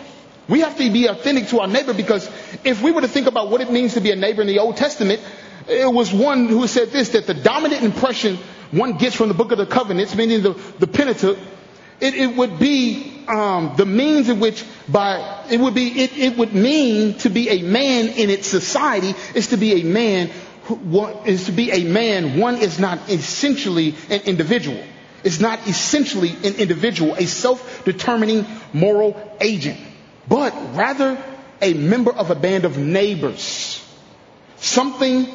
We 0.47 0.59
have 0.59 0.77
to 0.77 0.91
be 0.91 1.07
authentic 1.07 1.47
to 1.47 1.62
our 1.62 1.67
neighbor 1.67 1.93
because 1.93 2.29
if 2.63 2.81
we 2.83 2.91
were 2.91 3.01
to 3.01 3.07
think 3.07 3.27
about 3.27 3.49
what 3.49 3.62
it 3.62 3.71
means 3.71 3.95
to 3.95 4.01
be 4.01 4.12
a 4.12 4.15
neighbor 4.15 4.41
in 4.41 4.47
the 4.47 4.59
Old 4.59 4.77
Testament, 4.77 5.21
it 5.67 5.91
was 5.91 6.13
one 6.13 6.47
who 6.47 6.67
said 6.67 6.89
this, 6.91 7.09
that 7.09 7.25
the 7.25 7.33
dominant 7.33 7.83
impression 7.83 8.38
one 8.71 8.97
gets 8.97 9.15
from 9.15 9.27
the 9.27 9.33
book 9.33 9.51
of 9.51 9.57
the 9.57 9.65
covenants, 9.65 10.15
meaning 10.15 10.41
the, 10.41 10.53
the 10.79 10.88
Pentateuch, 10.88 11.38
it, 11.99 12.15
it 12.15 12.36
would 12.36 12.59
be 12.59 13.23
um, 13.27 13.73
the 13.77 13.86
means 13.86 14.27
in 14.27 14.39
which 14.39 14.65
by 14.89 15.45
it 15.49 15.59
would 15.59 15.73
be 15.75 16.01
it, 16.03 16.17
it 16.17 16.38
would 16.38 16.53
mean 16.53 17.17
to 17.19 17.29
be 17.29 17.49
a 17.49 17.62
man 17.62 18.09
in 18.09 18.29
its 18.29 18.47
society 18.47 19.13
is 19.36 19.47
to 19.47 19.57
be 19.57 19.81
a 19.81 19.83
man 19.86 20.29
is 21.26 21.45
to 21.45 21.52
be 21.52 21.71
a 21.71 21.84
man 21.84 22.39
one 22.39 22.58
is 22.58 22.80
not 22.80 23.10
essentially 23.10 23.95
an 24.10 24.21
individual 24.21 24.82
is 25.23 25.39
not 25.39 25.67
essentially 25.67 26.30
an 26.43 26.56
individual, 26.56 27.15
a 27.15 27.26
self-determining 27.26 28.45
moral 28.73 29.36
agent, 29.41 29.80
but 30.28 30.54
rather 30.76 31.21
a 31.62 31.73
member 31.73 32.12
of 32.12 32.30
a 32.30 32.36
band 32.36 32.65
of 32.65 32.78
neighbors. 32.78 33.80
Something 34.58 35.28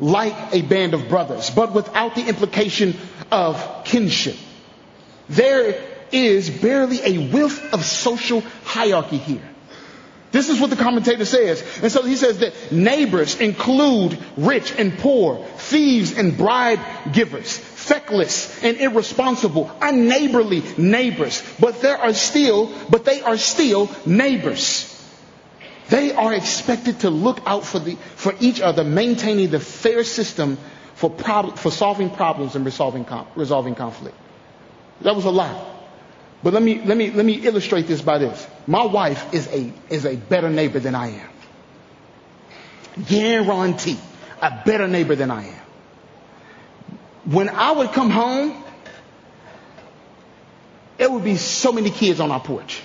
like 0.00 0.34
a 0.52 0.62
band 0.62 0.94
of 0.94 1.08
brothers, 1.08 1.50
but 1.50 1.72
without 1.72 2.14
the 2.14 2.26
implication 2.26 2.96
of 3.30 3.84
kinship. 3.84 4.36
There 5.28 5.80
is 6.10 6.50
barely 6.50 7.00
a 7.02 7.28
whiff 7.28 7.72
of 7.72 7.84
social 7.84 8.40
hierarchy 8.64 9.18
here. 9.18 9.48
This 10.34 10.48
is 10.48 10.60
what 10.60 10.70
the 10.70 10.74
commentator 10.76 11.24
says. 11.24 11.62
And 11.80 11.92
so 11.92 12.02
he 12.02 12.16
says 12.16 12.40
that 12.40 12.72
neighbors 12.72 13.38
include 13.38 14.18
rich 14.36 14.74
and 14.76 14.98
poor, 14.98 15.38
thieves 15.58 16.10
and 16.18 16.36
bribe 16.36 16.80
givers, 17.12 17.56
feckless 17.56 18.60
and 18.64 18.76
irresponsible, 18.78 19.70
unneighborly 19.80 20.76
neighbors. 20.76 21.40
But 21.60 21.80
there 21.82 21.96
are 21.96 22.12
still, 22.12 22.68
but 22.90 23.04
they 23.04 23.22
are 23.22 23.36
still 23.36 23.88
neighbors. 24.04 24.90
They 25.88 26.10
are 26.12 26.34
expected 26.34 26.98
to 27.00 27.10
look 27.10 27.40
out 27.46 27.64
for 27.64 27.78
the, 27.78 27.94
for 28.16 28.34
each 28.40 28.60
other, 28.60 28.82
maintaining 28.82 29.50
the 29.50 29.60
fair 29.60 30.02
system 30.02 30.58
for 30.96 31.10
prob- 31.10 31.60
for 31.60 31.70
solving 31.70 32.10
problems 32.10 32.56
and 32.56 32.64
resolving, 32.64 33.04
com- 33.04 33.28
resolving 33.36 33.76
conflict. 33.76 34.16
That 35.02 35.14
was 35.14 35.26
a 35.26 35.30
lot. 35.30 35.73
But 36.44 36.52
let 36.52 36.62
me, 36.62 36.80
let 36.84 36.96
me, 36.96 37.10
let 37.10 37.24
me 37.26 37.34
illustrate 37.34 37.88
this 37.88 38.00
by 38.02 38.18
this. 38.18 38.46
My 38.68 38.84
wife 38.84 39.34
is 39.34 39.48
a, 39.48 39.72
is 39.88 40.04
a 40.06 40.14
better 40.16 40.50
neighbor 40.50 40.78
than 40.78 40.94
I 40.94 41.08
am. 41.08 41.28
Guarantee. 43.08 43.98
A 44.42 44.62
better 44.64 44.86
neighbor 44.86 45.16
than 45.16 45.30
I 45.30 45.46
am 45.46 45.64
when 47.24 47.48
I 47.48 47.72
would 47.72 47.92
come 47.92 48.10
home, 48.10 48.62
it 50.98 51.10
would 51.10 51.24
be 51.24 51.36
so 51.36 51.72
many 51.72 51.90
kids 51.90 52.20
on 52.20 52.30
our 52.30 52.40
porch. 52.40 52.82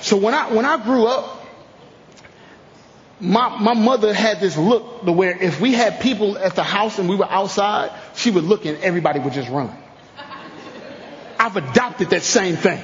So 0.00 0.16
when 0.16 0.34
I 0.34 0.52
when 0.52 0.64
I 0.64 0.82
grew 0.82 1.06
up, 1.06 1.44
my 3.18 3.48
my 3.60 3.74
mother 3.74 4.14
had 4.14 4.40
this 4.40 4.56
look 4.56 5.04
to 5.04 5.12
where 5.12 5.36
if 5.36 5.60
we 5.60 5.72
had 5.72 6.00
people 6.00 6.38
at 6.38 6.54
the 6.54 6.62
house 6.62 6.98
and 6.98 7.08
we 7.08 7.16
were 7.16 7.28
outside, 7.30 7.90
she 8.14 8.30
would 8.30 8.44
look 8.44 8.64
and 8.66 8.78
everybody 8.78 9.18
would 9.18 9.32
just 9.32 9.48
run. 9.50 9.76
I've 11.46 11.56
adopted 11.56 12.10
that 12.10 12.24
same 12.24 12.56
thing. 12.56 12.82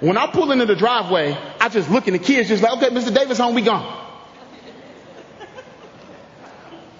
When 0.00 0.16
I 0.16 0.26
pull 0.26 0.52
into 0.52 0.64
the 0.64 0.74
driveway, 0.74 1.36
I 1.60 1.68
just 1.68 1.90
look 1.90 2.06
and 2.06 2.14
the 2.14 2.18
kids 2.18 2.48
just 2.48 2.62
like, 2.62 2.78
okay, 2.78 2.88
Mr. 2.88 3.14
Davis 3.14 3.36
home, 3.36 3.54
we 3.54 3.60
gone. 3.60 4.06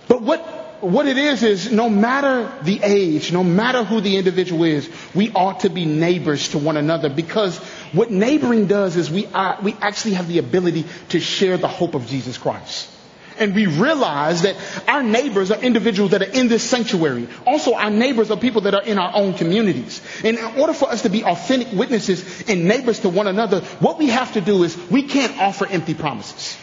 But 0.08 0.20
what, 0.20 0.82
what 0.82 1.06
it 1.06 1.16
is, 1.16 1.42
is 1.42 1.72
no 1.72 1.88
matter 1.88 2.52
the 2.64 2.80
age, 2.82 3.32
no 3.32 3.42
matter 3.42 3.82
who 3.82 4.02
the 4.02 4.18
individual 4.18 4.64
is, 4.64 4.90
we 5.14 5.30
ought 5.32 5.60
to 5.60 5.70
be 5.70 5.86
neighbors 5.86 6.50
to 6.50 6.58
one 6.58 6.76
another 6.76 7.08
because 7.08 7.56
what 7.92 8.10
neighboring 8.10 8.66
does 8.66 8.94
is 8.94 9.10
we, 9.10 9.24
are, 9.28 9.58
we 9.62 9.74
actually 9.80 10.14
have 10.14 10.28
the 10.28 10.38
ability 10.38 10.84
to 11.10 11.18
share 11.18 11.56
the 11.56 11.68
hope 11.68 11.94
of 11.94 12.06
Jesus 12.06 12.36
Christ. 12.36 12.90
And 13.38 13.54
we 13.54 13.66
realize 13.66 14.42
that 14.42 14.56
our 14.88 15.02
neighbors 15.02 15.50
are 15.50 15.60
individuals 15.60 16.10
that 16.12 16.22
are 16.22 16.30
in 16.30 16.48
this 16.48 16.62
sanctuary. 16.62 17.28
Also, 17.46 17.74
our 17.74 17.90
neighbors 17.90 18.30
are 18.30 18.36
people 18.36 18.62
that 18.62 18.74
are 18.74 18.82
in 18.82 18.98
our 18.98 19.12
own 19.14 19.34
communities. 19.34 20.00
And 20.24 20.38
in 20.38 20.44
order 20.60 20.72
for 20.72 20.88
us 20.90 21.02
to 21.02 21.08
be 21.08 21.24
authentic 21.24 21.72
witnesses 21.72 22.44
and 22.48 22.64
neighbors 22.66 23.00
to 23.00 23.08
one 23.08 23.26
another, 23.26 23.60
what 23.80 23.98
we 23.98 24.08
have 24.08 24.32
to 24.34 24.40
do 24.40 24.62
is 24.64 24.76
we 24.90 25.02
can't 25.04 25.38
offer 25.40 25.66
empty 25.66 25.94
promises. 25.94 26.56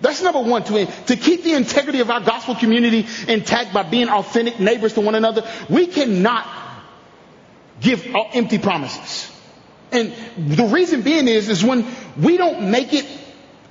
That's 0.00 0.22
number 0.22 0.40
one, 0.40 0.62
to, 0.64 0.86
to 0.86 1.16
keep 1.16 1.42
the 1.42 1.54
integrity 1.54 2.00
of 2.00 2.10
our 2.10 2.20
gospel 2.20 2.54
community 2.54 3.06
intact 3.26 3.72
by 3.74 3.82
being 3.82 4.08
authentic 4.08 4.60
neighbors 4.60 4.92
to 4.94 5.00
one 5.00 5.16
another. 5.16 5.44
We 5.68 5.88
cannot 5.88 6.46
give 7.80 8.06
empty 8.32 8.58
promises. 8.58 9.32
And 9.90 10.12
the 10.36 10.64
reason 10.66 11.02
being 11.02 11.28
is, 11.28 11.48
is 11.48 11.64
when 11.64 11.86
we 12.20 12.36
don't 12.36 12.70
make 12.70 12.92
it 12.92 13.06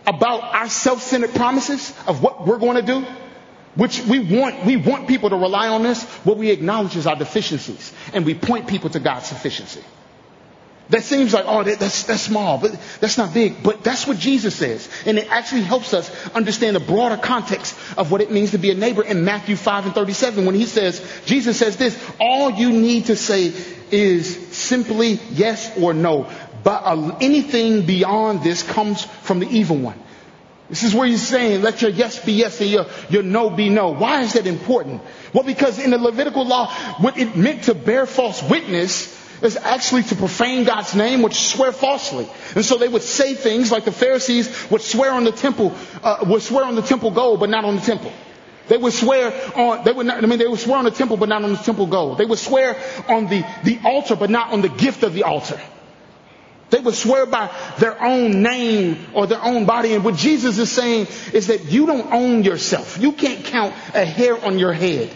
about 0.08 0.41
our 0.41 0.70
self-centered 0.70 1.36
promises 1.36 1.93
of 2.08 2.24
what 2.24 2.48
we're 2.48 2.58
going 2.58 2.78
to 2.78 2.82
do, 2.82 3.06
which 3.76 4.02
we 4.06 4.20
want, 4.20 4.65
we 4.65 4.78
want 4.78 5.08
people 5.08 5.30
to 5.30 5.36
rely 5.36 5.67
on 5.67 5.86
us, 5.86 6.04
what 6.24 6.38
we 6.38 6.50
acknowledge 6.50 6.96
is 6.96 7.06
our 7.06 7.15
deficiencies. 7.15 7.93
And 8.13 8.26
we 8.26 8.34
point 8.34 8.67
people 8.67 8.89
to 8.91 9.00
God's 9.00 9.28
sufficiency. 9.28 9.84
That 10.89 11.04
seems 11.04 11.34
like, 11.34 11.43
oh, 11.46 11.63
that, 11.63 11.80
that's, 11.80 12.04
that's 12.04 12.22
small, 12.22 12.58
but 12.58 12.72
that's 13.02 13.17
not 13.17 13.34
big. 13.34 13.62
But 13.62 13.84
that's 13.84 14.08
what 14.08 14.17
Jesus 14.17 14.56
says. 14.56 14.88
And 15.06 15.17
it 15.17 15.30
actually 15.30 15.63
helps 15.63 15.93
us 15.93 16.10
understand 16.30 16.78
the 16.78 16.80
broader 16.80 17.17
context 17.17 17.78
of 17.98 18.10
what 18.10 18.22
it 18.22 18.32
means 18.32 18.52
to 18.52 18.58
be 18.58 18.72
a 18.72 18.76
neighbor 18.76 19.04
in 19.04 19.26
Matthew 19.26 19.58
5 19.58 19.88
and 19.88 19.93
37 19.96 20.46
when 20.46 20.56
he 20.56 20.65
says, 20.65 21.06
Jesus 21.26 21.60
says 21.60 21.76
this, 21.76 22.02
all 22.22 22.52
you 22.52 22.72
need 22.72 23.08
to 23.08 23.17
say 23.17 23.54
is 23.91 24.56
simply 24.56 25.20
yes 25.32 25.78
or 25.78 25.93
no. 25.93 26.32
But 26.63 27.22
anything 27.22 27.86
beyond 27.86 28.43
this 28.43 28.63
comes 28.63 29.04
from 29.04 29.39
the 29.39 29.48
evil 29.48 29.78
one. 29.78 30.00
This 30.70 30.84
is 30.84 30.93
where 30.93 31.08
he's 31.08 31.26
saying, 31.26 31.62
let 31.62 31.82
your 31.82 31.91
yes 31.91 32.24
be 32.24 32.34
yes 32.34 32.60
and 32.60 32.70
your, 32.70 32.88
your 33.10 33.24
no 33.24 33.50
be 33.50 33.70
no. 33.70 33.93
Why 33.93 34.24
is 34.24 34.34
that 34.34 34.48
important? 34.48 35.02
Well, 35.34 35.43
because 35.43 35.80
in 35.80 35.91
the 35.91 35.98
Levitical 35.98 36.46
law, 36.46 36.70
what 37.00 37.17
it 37.17 37.38
meant 37.38 37.63
to 37.63 37.74
bear 37.74 38.06
false 38.06 38.43
witness 38.43 39.15
is 39.41 39.56
actually 39.56 40.04
to 40.04 40.15
profane 40.15 40.65
God's 40.65 40.96
name, 40.96 41.22
which 41.22 41.36
swear 41.36 41.72
falsely. 41.72 42.28
And 42.56 42.65
so 42.65 42.78
they 42.78 42.88
would 42.88 43.04
say 43.04 43.34
things 43.34 43.72
like 43.72 43.86
the 43.86 43.91
Pharisees 43.91 44.70
would 44.70 44.82
swear 44.82 45.12
on 45.12 45.24
the 45.24 45.32
temple, 45.32 45.74
uh, 46.04 46.17
would 46.24 46.41
swear 46.41 46.65
on 46.65 46.76
the 46.76 46.82
temple 46.82 47.12
gold, 47.12 47.39
but 47.39 47.50
not 47.50 47.63
on 47.63 47.76
the 47.76 47.82
temple. 47.82 48.12
They 48.67 48.78
would 48.78 48.93
swear 48.93 49.32
on, 49.56 49.86
they 49.86 49.93
would 49.93 50.06
not, 50.06 50.22
I 50.22 50.28
mean, 50.28 50.39
they 50.39 50.48
would 50.48 50.60
swear 50.60 50.78
on 50.78 50.86
the 50.86 50.91
temple, 50.91 51.15
but 51.15 51.30
not 51.30 51.43
on 51.43 51.52
the 51.52 51.60
temple 51.60 51.88
gold. 51.88 52.17
They 52.17 52.26
would 52.26 52.39
swear 52.39 52.78
on 53.08 53.28
the, 53.28 53.46
the 53.63 53.80
altar, 53.86 54.17
but 54.17 54.30
not 54.30 54.52
on 54.52 54.62
the 54.62 54.70
gift 54.70 55.04
of 55.04 55.13
the 55.13 55.24
altar. 55.24 55.60
They 56.70 56.80
would 56.80 56.96
swear 56.96 57.26
by 57.26 57.50
their 57.80 58.02
own 58.02 58.42
name 58.42 59.08
or 59.14 59.28
their 59.28 59.44
own 59.44 59.66
body. 59.66 59.94
And 59.94 60.04
what 60.04 60.16
Jesus 60.16 60.58
is 60.58 60.72
saying 60.72 61.08
is 61.34 61.48
that 61.48 61.66
you 61.66 61.86
don't 61.86 62.12
own 62.12 62.44
yourself. 62.44 62.98
You 63.00 63.14
can't 63.14 63.46
count 63.46 63.74
a 63.94 64.04
hair 64.06 64.44
on 64.44 64.60
your 64.60 64.74
head. 64.74 65.14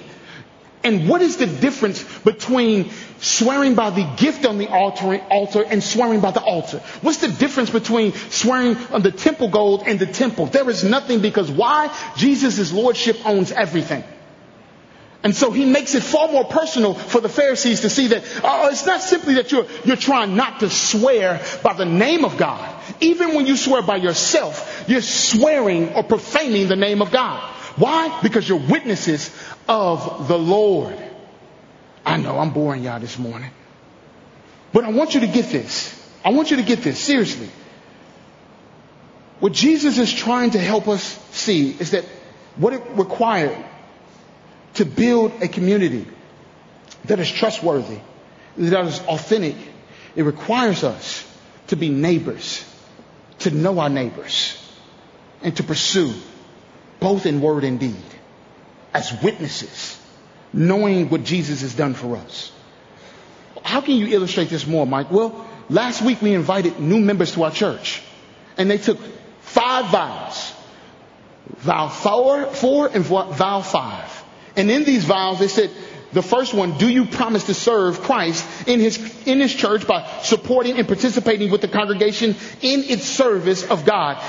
And 0.84 1.08
what 1.08 1.22
is 1.22 1.38
the 1.38 1.46
difference 1.46 2.04
between 2.20 2.92
swearing 3.22 3.76
by 3.76 3.92
the 3.92 4.04
gift 4.18 4.46
on 4.46 4.58
the 4.58 4.68
altar, 4.68 5.22
altar 5.30 5.64
and 5.64 5.84
swearing 5.84 6.20
by 6.20 6.32
the 6.32 6.42
altar. 6.42 6.80
What's 7.02 7.20
the 7.20 7.28
difference 7.28 7.70
between 7.70 8.14
swearing 8.14 8.76
on 8.92 9.04
the 9.04 9.12
temple 9.12 9.50
gold 9.50 9.84
and 9.86 10.00
the 10.00 10.08
temple? 10.08 10.48
There 10.48 10.70
is 10.70 10.84
nothing 10.84 11.22
because 11.22 11.50
why? 11.50 11.96
Jesus' 12.18 12.74
lordship 12.74 13.18
owns 13.26 13.52
everything. 13.52 14.04
And 15.24 15.36
so 15.36 15.52
he 15.52 15.66
makes 15.66 15.94
it 15.94 16.02
far 16.02 16.30
more 16.30 16.44
personal 16.44 16.96
for 16.96 17.22
the 17.22 17.30
Pharisees 17.30 17.82
to 17.82 17.90
see 17.90 18.08
that 18.08 18.24
uh, 18.44 18.70
it's 18.72 18.86
not 18.88 19.02
simply 19.02 19.36
that 19.36 19.52
you're, 19.52 19.68
you're 19.86 19.96
trying 19.96 20.36
not 20.36 20.62
to 20.62 20.70
swear 20.70 21.42
by 21.64 21.74
the 21.74 21.86
name 21.86 22.26
of 22.26 22.38
God. 22.38 22.76
Even 23.02 23.36
when 23.36 23.46
you 23.46 23.56
swear 23.56 23.84
by 23.84 23.98
yourself, 23.98 24.86
you're 24.88 25.02
swearing 25.02 25.94
or 25.94 26.04
profaning 26.04 26.68
the 26.68 26.76
name 26.76 27.04
of 27.04 27.12
God. 27.12 27.40
Why? 27.76 28.20
Because 28.24 28.50
you're 28.50 28.60
witnesses 28.60 29.30
of 29.68 30.28
the 30.28 30.38
Lord. 30.38 30.98
I 32.04 32.18
know 32.18 32.40
I'm 32.40 32.52
boring 32.52 32.84
y'all 32.84 33.00
this 33.00 33.20
morning. 33.20 33.52
But 34.74 34.86
I 34.86 34.90
want 34.90 35.14
you 35.14 35.20
to 35.20 35.28
get 35.28 35.46
this. 35.52 35.98
I 36.26 36.32
want 36.32 36.50
you 36.50 36.58
to 36.58 36.64
get 36.64 36.80
this 36.80 37.00
seriously. 37.00 37.50
What 39.40 39.54
Jesus 39.54 40.00
is 40.00 40.12
trying 40.12 40.52
to 40.52 40.60
help 40.60 40.88
us 40.88 41.04
see 41.32 41.72
is 41.72 41.92
that 41.92 42.06
what 42.56 42.74
it 42.74 42.82
required 42.94 43.58
to 44.76 44.86
build 44.86 45.42
a 45.42 45.48
community 45.48 46.08
that 47.06 47.20
is 47.20 47.32
trustworthy, 47.32 48.00
that 48.58 48.86
is 48.86 49.00
authentic, 49.02 49.56
it 50.16 50.24
requires 50.24 50.84
us 50.84 51.28
to 51.68 51.76
be 51.76 51.90
neighbors, 51.90 52.66
to 53.40 53.52
know 53.52 53.80
our 53.80 53.90
neighbors, 53.90 54.58
and 55.42 55.56
to 55.58 55.64
pursue 55.64 56.14
both 57.00 57.26
in 57.26 57.42
word 57.42 57.64
and 57.64 57.80
deed 57.80 57.96
as 58.94 59.12
witnesses 59.24 59.98
knowing 60.54 61.10
what 61.10 61.24
Jesus 61.24 61.62
has 61.62 61.74
done 61.74 61.94
for 61.94 62.18
us. 62.18 62.52
How 63.64 63.82
can 63.82 63.96
you 63.96 64.08
illustrate 64.08 64.50
this 64.50 64.68
more, 64.68 64.86
Mike? 64.86 65.12
Well, 65.12 65.48
last 65.70 66.02
week 66.02 66.22
we 66.22 66.34
invited 66.34 66.80
new 66.80 67.00
members 67.00 67.34
to 67.34 67.44
our 67.44 67.52
church, 67.52 68.02
and 68.58 68.70
they 68.70 68.78
took 68.78 69.00
five 69.42 69.88
vows. 69.92 70.54
Vow 71.58 71.90
four, 71.90 72.46
four 72.48 72.88
and 72.88 73.04
vow 73.04 73.62
five. 73.62 74.11
And 74.56 74.70
in 74.70 74.84
these 74.84 75.06
vows, 75.06 75.40
they 75.40 75.48
said, 75.48 75.72
the 76.14 76.22
first 76.22 76.54
one, 76.54 76.78
do 76.78 76.90
you 76.90 77.06
promise 77.06 77.46
to 77.46 77.54
serve 77.54 78.02
Christ 78.02 78.68
in 78.68 78.80
his, 78.80 78.98
in 79.26 79.40
his 79.40 79.54
church 79.54 79.88
by 79.88 80.06
supporting 80.24 80.78
and 80.78 80.88
participating 80.88 81.52
with 81.52 81.62
the 81.62 81.70
congregation 81.70 82.36
in 82.62 82.84
its 82.84 83.06
service 83.06 83.64
of 83.70 83.86
God? 83.86 84.22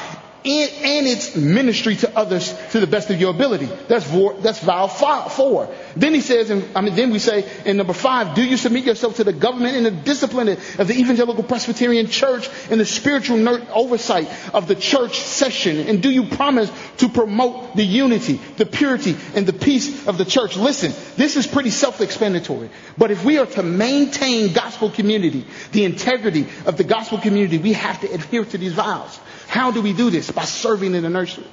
And 0.44 1.06
its 1.06 1.36
ministry 1.36 1.96
to 1.96 2.16
others 2.16 2.52
to 2.70 2.80
the 2.80 2.86
best 2.86 3.10
of 3.10 3.20
your 3.20 3.30
ability. 3.30 3.66
That's 3.88 4.06
that's 4.42 4.60
vow 4.60 4.88
five, 4.88 5.32
four. 5.32 5.68
Then 5.94 6.14
he 6.14 6.20
says, 6.20 6.50
and 6.50 6.64
I 6.76 6.80
mean, 6.80 6.96
then 6.96 7.10
we 7.10 7.18
say 7.18 7.48
in 7.64 7.76
number 7.76 7.92
five, 7.92 8.34
do 8.34 8.44
you 8.44 8.56
submit 8.56 8.84
yourself 8.84 9.16
to 9.16 9.24
the 9.24 9.32
government 9.32 9.76
and 9.76 9.86
the 9.86 9.90
discipline 9.90 10.48
of 10.48 10.88
the 10.88 10.94
Evangelical 10.94 11.44
Presbyterian 11.44 12.08
Church 12.08 12.48
and 12.70 12.80
the 12.80 12.84
spiritual 12.84 13.46
oversight 13.72 14.28
of 14.52 14.66
the 14.66 14.74
church 14.74 15.20
session? 15.20 15.78
And 15.78 16.02
do 16.02 16.10
you 16.10 16.24
promise 16.24 16.70
to 16.98 17.08
promote 17.08 17.76
the 17.76 17.84
unity, 17.84 18.40
the 18.56 18.66
purity, 18.66 19.16
and 19.34 19.46
the 19.46 19.52
peace 19.52 20.06
of 20.08 20.18
the 20.18 20.24
church? 20.24 20.56
Listen, 20.56 20.92
this 21.16 21.36
is 21.36 21.46
pretty 21.46 21.70
self-explanatory. 21.70 22.70
But 22.98 23.10
if 23.10 23.24
we 23.24 23.38
are 23.38 23.46
to 23.46 23.62
maintain 23.62 24.52
gospel 24.52 24.90
community, 24.90 25.46
the 25.70 25.84
integrity 25.84 26.46
of 26.66 26.76
the 26.76 26.84
gospel 26.84 27.18
community, 27.18 27.58
we 27.58 27.74
have 27.74 28.00
to 28.00 28.12
adhere 28.12 28.44
to 28.44 28.58
these 28.58 28.72
vows. 28.72 29.20
How 29.52 29.70
do 29.70 29.82
we 29.82 29.92
do 29.92 30.08
this? 30.08 30.30
By 30.30 30.44
serving 30.44 30.94
in 30.94 31.02
the 31.02 31.10
nursery. 31.10 31.44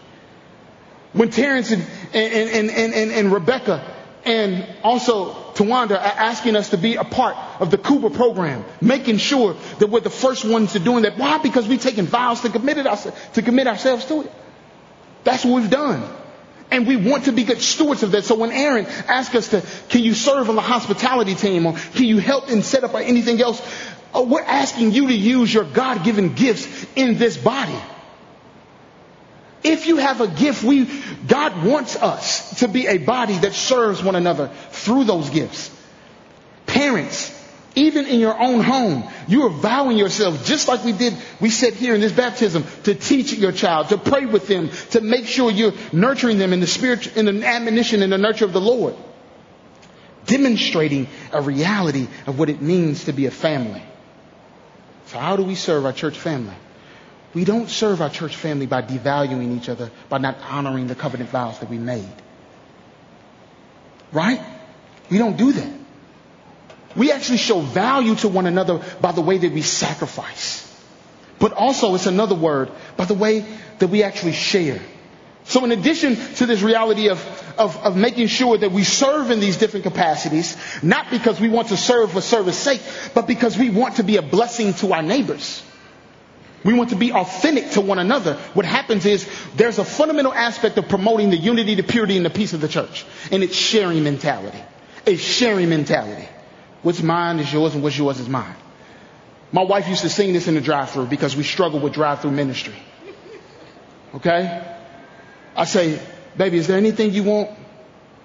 When 1.11 1.29
Terrence 1.31 1.71
and, 1.71 1.85
and, 2.13 2.69
and, 2.69 2.93
and, 2.93 3.11
and 3.11 3.33
Rebecca 3.33 3.83
and 4.23 4.65
also 4.83 5.33
Tawanda 5.51 5.97
are 5.97 5.97
asking 5.97 6.55
us 6.55 6.69
to 6.69 6.77
be 6.77 6.95
a 6.95 7.03
part 7.03 7.35
of 7.59 7.71
the 7.71 7.77
Kuba 7.77 8.11
program, 8.11 8.63
making 8.79 9.17
sure 9.17 9.57
that 9.79 9.87
we're 9.87 9.99
the 9.99 10.09
first 10.09 10.45
ones 10.45 10.71
to 10.71 10.79
doing 10.79 11.03
that. 11.03 11.17
Why? 11.17 11.39
Because 11.39 11.67
we've 11.67 11.81
taken 11.81 12.05
vows 12.05 12.39
to 12.39 12.49
commit, 12.49 12.77
it, 12.77 13.13
to 13.33 13.41
commit 13.41 13.67
ourselves 13.67 14.05
to 14.05 14.21
it. 14.21 14.31
That's 15.25 15.43
what 15.43 15.61
we've 15.61 15.69
done. 15.69 16.01
And 16.71 16.85
we 16.85 16.95
want 16.95 17.25
to 17.25 17.31
be 17.31 17.43
good 17.43 17.61
stewards 17.61 18.03
of 18.03 18.11
that. 18.11 18.25
So 18.25 18.35
when 18.35 18.51
Aaron 18.51 18.85
asks 18.85 19.35
us 19.35 19.47
to, 19.49 19.63
can 19.89 20.03
you 20.03 20.13
serve 20.13 20.49
on 20.49 20.55
the 20.55 20.61
hospitality 20.61 21.35
team 21.35 21.65
or 21.65 21.73
can 21.73 22.05
you 22.05 22.19
help 22.19 22.49
and 22.49 22.63
set 22.63 22.83
up 22.83 22.93
or 22.93 22.99
anything 22.99 23.41
else? 23.41 23.59
Oh, 24.13 24.25
we're 24.25 24.41
asking 24.41 24.91
you 24.91 25.07
to 25.07 25.13
use 25.13 25.53
your 25.53 25.63
God 25.63 26.03
given 26.03 26.33
gifts 26.35 26.85
in 26.95 27.17
this 27.17 27.37
body. 27.37 27.79
If 29.63 29.87
you 29.87 29.97
have 29.97 30.21
a 30.21 30.27
gift, 30.27 30.63
we, 30.63 30.89
God 31.27 31.65
wants 31.65 31.95
us 31.95 32.59
to 32.59 32.67
be 32.67 32.87
a 32.87 32.97
body 32.97 33.37
that 33.39 33.53
serves 33.53 34.01
one 34.01 34.15
another 34.15 34.49
through 34.71 35.03
those 35.03 35.29
gifts. 35.29 35.69
Parents, 36.65 37.29
even 37.75 38.05
in 38.07 38.19
your 38.19 38.37
own 38.39 38.61
home, 38.61 39.03
you 39.27 39.43
are 39.43 39.49
vowing 39.49 39.97
yourself, 39.97 40.45
just 40.45 40.67
like 40.67 40.83
we 40.83 40.91
did, 40.91 41.15
we 41.39 41.49
said 41.49 41.73
here 41.73 41.93
in 41.93 42.01
this 42.01 42.11
baptism, 42.11 42.63
to 42.83 42.95
teach 42.95 43.33
your 43.33 43.51
child, 43.51 43.89
to 43.89 43.97
pray 43.97 44.25
with 44.25 44.47
them, 44.47 44.69
to 44.91 45.01
make 45.01 45.25
sure 45.25 45.51
you're 45.51 45.73
nurturing 45.93 46.37
them 46.37 46.51
in 46.51 46.59
the 46.59 46.67
spirit, 46.67 47.15
in 47.15 47.25
the 47.25 47.45
admonition 47.45 48.01
and 48.01 48.11
the 48.11 48.17
nurture 48.17 48.45
of 48.45 48.53
the 48.53 48.61
Lord. 48.61 48.95
Demonstrating 50.25 51.07
a 51.31 51.41
reality 51.41 52.07
of 52.25 52.39
what 52.39 52.49
it 52.49 52.61
means 52.61 53.05
to 53.05 53.13
be 53.13 53.27
a 53.27 53.31
family. 53.31 53.83
So 55.07 55.17
how 55.17 55.35
do 55.35 55.43
we 55.43 55.55
serve 55.55 55.85
our 55.85 55.93
church 55.93 56.17
family? 56.17 56.55
We 57.33 57.45
don't 57.45 57.69
serve 57.69 58.01
our 58.01 58.09
church 58.09 58.35
family 58.35 58.65
by 58.65 58.81
devaluing 58.81 59.55
each 59.57 59.69
other, 59.69 59.91
by 60.07 60.17
not 60.17 60.37
honoring 60.39 60.87
the 60.87 60.95
covenant 60.95 61.29
vows 61.29 61.59
that 61.59 61.69
we 61.69 61.77
made. 61.77 62.09
Right? 64.11 64.41
We 65.11 65.19
don't 65.19 65.37
do 65.37 65.51
that. 65.51 65.78
We 66.95 67.11
actually 67.11 67.37
show 67.37 67.61
value 67.61 68.15
to 68.15 68.27
one 68.27 68.47
another 68.47 68.81
by 69.01 69.11
the 69.11 69.21
way 69.21 69.37
that 69.37 69.51
we 69.51 69.61
sacrifice. 69.61 70.65
But 71.39 71.53
also, 71.53 71.95
it's 71.95 72.05
another 72.05 72.35
word, 72.35 72.69
by 72.97 73.05
the 73.05 73.13
way 73.13 73.45
that 73.79 73.87
we 73.87 74.03
actually 74.03 74.33
share. 74.33 74.81
So 75.45 75.63
in 75.63 75.71
addition 75.71 76.15
to 76.35 76.45
this 76.45 76.61
reality 76.61 77.09
of, 77.09 77.19
of, 77.57 77.75
of, 77.77 77.97
making 77.97 78.27
sure 78.27 78.57
that 78.57 78.71
we 78.71 78.83
serve 78.83 79.31
in 79.31 79.39
these 79.39 79.57
different 79.57 79.83
capacities, 79.83 80.55
not 80.83 81.09
because 81.09 81.39
we 81.39 81.49
want 81.49 81.69
to 81.69 81.77
serve 81.77 82.11
for 82.11 82.21
service 82.21 82.57
sake, 82.57 82.81
but 83.15 83.25
because 83.25 83.57
we 83.57 83.69
want 83.71 83.95
to 83.95 84.03
be 84.03 84.17
a 84.17 84.21
blessing 84.21 84.73
to 84.75 84.93
our 84.93 85.01
neighbors. 85.01 85.63
We 86.63 86.73
want 86.73 86.89
to 86.89 86.97
be 86.97 87.13
authentic 87.13 87.71
to 87.71 87.81
one 87.81 87.99
another. 87.99 88.35
What 88.53 88.65
happens 88.65 89.05
is 89.05 89.27
there's 89.55 89.79
a 89.79 89.85
fundamental 89.85 90.33
aspect 90.33 90.77
of 90.77 90.89
promoting 90.89 91.29
the 91.29 91.37
unity, 91.37 91.73
the 91.75 91.83
purity, 91.83 92.17
and 92.17 92.25
the 92.25 92.29
peace 92.29 92.53
of 92.53 92.61
the 92.61 92.67
church. 92.67 93.05
And 93.31 93.41
it's 93.41 93.55
sharing 93.55 94.03
mentality. 94.03 94.61
It's 95.05 95.23
sharing 95.23 95.69
mentality. 95.69 96.27
What's 96.81 97.01
mine 97.03 97.39
is 97.39 97.51
yours 97.51 97.73
and 97.73 97.83
what's 97.83 97.97
yours 97.97 98.19
is 98.19 98.29
mine. 98.29 98.55
My 99.51 99.63
wife 99.63 99.87
used 99.87 100.01
to 100.03 100.09
sing 100.09 100.33
this 100.33 100.47
in 100.47 100.55
the 100.55 100.61
drive-through 100.61 101.07
because 101.07 101.35
we 101.35 101.43
struggle 101.43 101.79
with 101.79 101.93
drive-through 101.93 102.31
ministry. 102.31 102.75
Okay? 104.15 104.75
I 105.55 105.65
say, 105.65 105.99
baby, 106.37 106.57
is 106.57 106.67
there 106.67 106.77
anything 106.77 107.11
you 107.11 107.23
want 107.23 107.49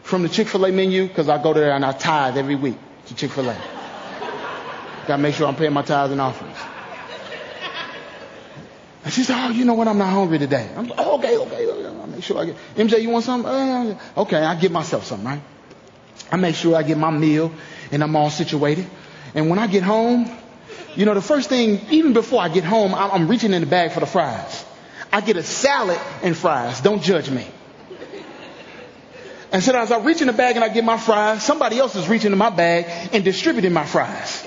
from 0.03 0.23
the 0.23 0.29
Chick-fil-A 0.29 0.71
menu? 0.71 1.09
Because 1.09 1.29
I 1.29 1.43
go 1.43 1.53
there 1.53 1.73
and 1.73 1.85
I 1.85 1.93
tithe 1.93 2.37
every 2.37 2.55
week 2.55 2.77
to 3.07 3.15
Chick-fil-A. 3.15 3.57
Got 5.07 5.17
to 5.17 5.19
make 5.23 5.35
sure 5.35 5.47
I'm 5.49 5.57
paying 5.57 5.73
my 5.73 5.83
tithes 5.83 6.13
and 6.13 6.21
offerings. 6.21 6.57
And 9.05 9.13
she 9.13 9.23
said, 9.23 9.37
oh, 9.37 9.51
you 9.51 9.65
know 9.67 9.75
what? 9.75 9.87
I'm 9.89 9.99
not 9.99 10.11
hungry 10.11 10.39
today. 10.39 10.71
I'm 10.75 10.87
like, 10.87 10.99
oh, 10.99 11.19
okay, 11.19 11.37
okay, 11.37 11.67
okay. 11.67 11.87
I'll 11.87 12.07
make 12.07 12.23
sure 12.23 12.39
I 12.39 12.47
get, 12.47 12.57
MJ, 12.77 13.03
you 13.03 13.11
want 13.11 13.25
something? 13.25 13.51
Uh, 13.51 13.99
okay, 14.19 14.39
I 14.39 14.55
give 14.55 14.73
myself 14.73 15.05
something, 15.05 15.27
right? 15.27 15.43
I 16.33 16.37
make 16.37 16.55
sure 16.55 16.75
I 16.75 16.83
get 16.83 16.97
my 16.97 17.11
meal 17.11 17.53
and 17.95 18.03
I'm 18.03 18.17
all 18.17 18.29
situated. 18.29 18.87
And 19.37 19.49
when 19.49 19.59
I 19.61 19.69
get 19.69 19.85
home, 19.85 20.29
you 20.97 21.07
know, 21.07 21.15
the 21.15 21.23
first 21.23 21.49
thing, 21.49 21.81
even 21.91 22.13
before 22.13 22.43
I 22.43 22.49
get 22.49 22.65
home, 22.65 22.93
I'm 22.93 23.29
reaching 23.29 23.53
in 23.53 23.61
the 23.61 23.69
bag 23.69 23.93
for 23.93 24.01
the 24.01 24.07
fries. 24.07 24.65
I 25.13 25.21
get 25.21 25.37
a 25.37 25.45
salad 25.45 26.01
and 26.23 26.37
fries. 26.37 26.81
Don't 26.81 27.01
judge 27.01 27.31
me. 27.31 27.47
And 29.53 29.63
so 29.63 29.73
as 29.79 29.93
I 29.93 30.01
reach 30.01 30.21
in 30.21 30.27
the 30.27 30.33
bag 30.33 30.57
and 30.57 30.65
I 30.65 30.69
get 30.69 30.83
my 30.85 30.99
fries, 30.99 31.45
somebody 31.45 31.79
else 31.79 31.95
is 31.95 32.09
reaching 32.09 32.33
in 32.33 32.39
my 32.39 32.51
bag 32.51 32.87
and 33.15 33.23
distributing 33.23 33.73
my 33.73 33.85
fries. 33.85 34.45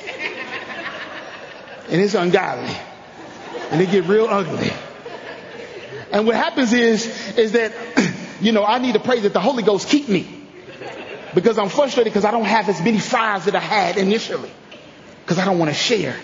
And 1.90 2.02
it's 2.02 2.16
ungodly. 2.16 2.76
And 3.72 3.82
it 3.82 3.90
get 3.90 4.04
real 4.08 4.26
ugly. 4.26 4.72
And 6.12 6.28
what 6.28 6.36
happens 6.36 6.74
is, 6.74 7.06
is 7.38 7.54
that, 7.54 7.72
you 8.42 8.52
know, 8.52 8.66
I 8.66 8.80
need 8.80 8.94
to 8.94 9.00
pray 9.00 9.22
that 9.22 9.32
the 9.32 9.40
Holy 9.40 9.64
Ghost 9.64 9.88
keep 9.88 10.10
me. 10.10 10.37
Because 11.34 11.58
I'm 11.58 11.70
frustrated 11.70 12.12
because 12.12 12.26
I 12.26 12.32
don't 12.32 12.46
have 12.46 12.70
as 12.70 12.82
many 12.82 13.00
fries 13.00 13.46
that 13.46 13.56
I 13.56 13.60
had 13.60 13.98
initially. 13.98 14.52
Because 15.22 15.38
I 15.38 15.46
don't 15.46 15.60
want 15.60 15.70
to 15.70 15.76
share. 15.76 16.16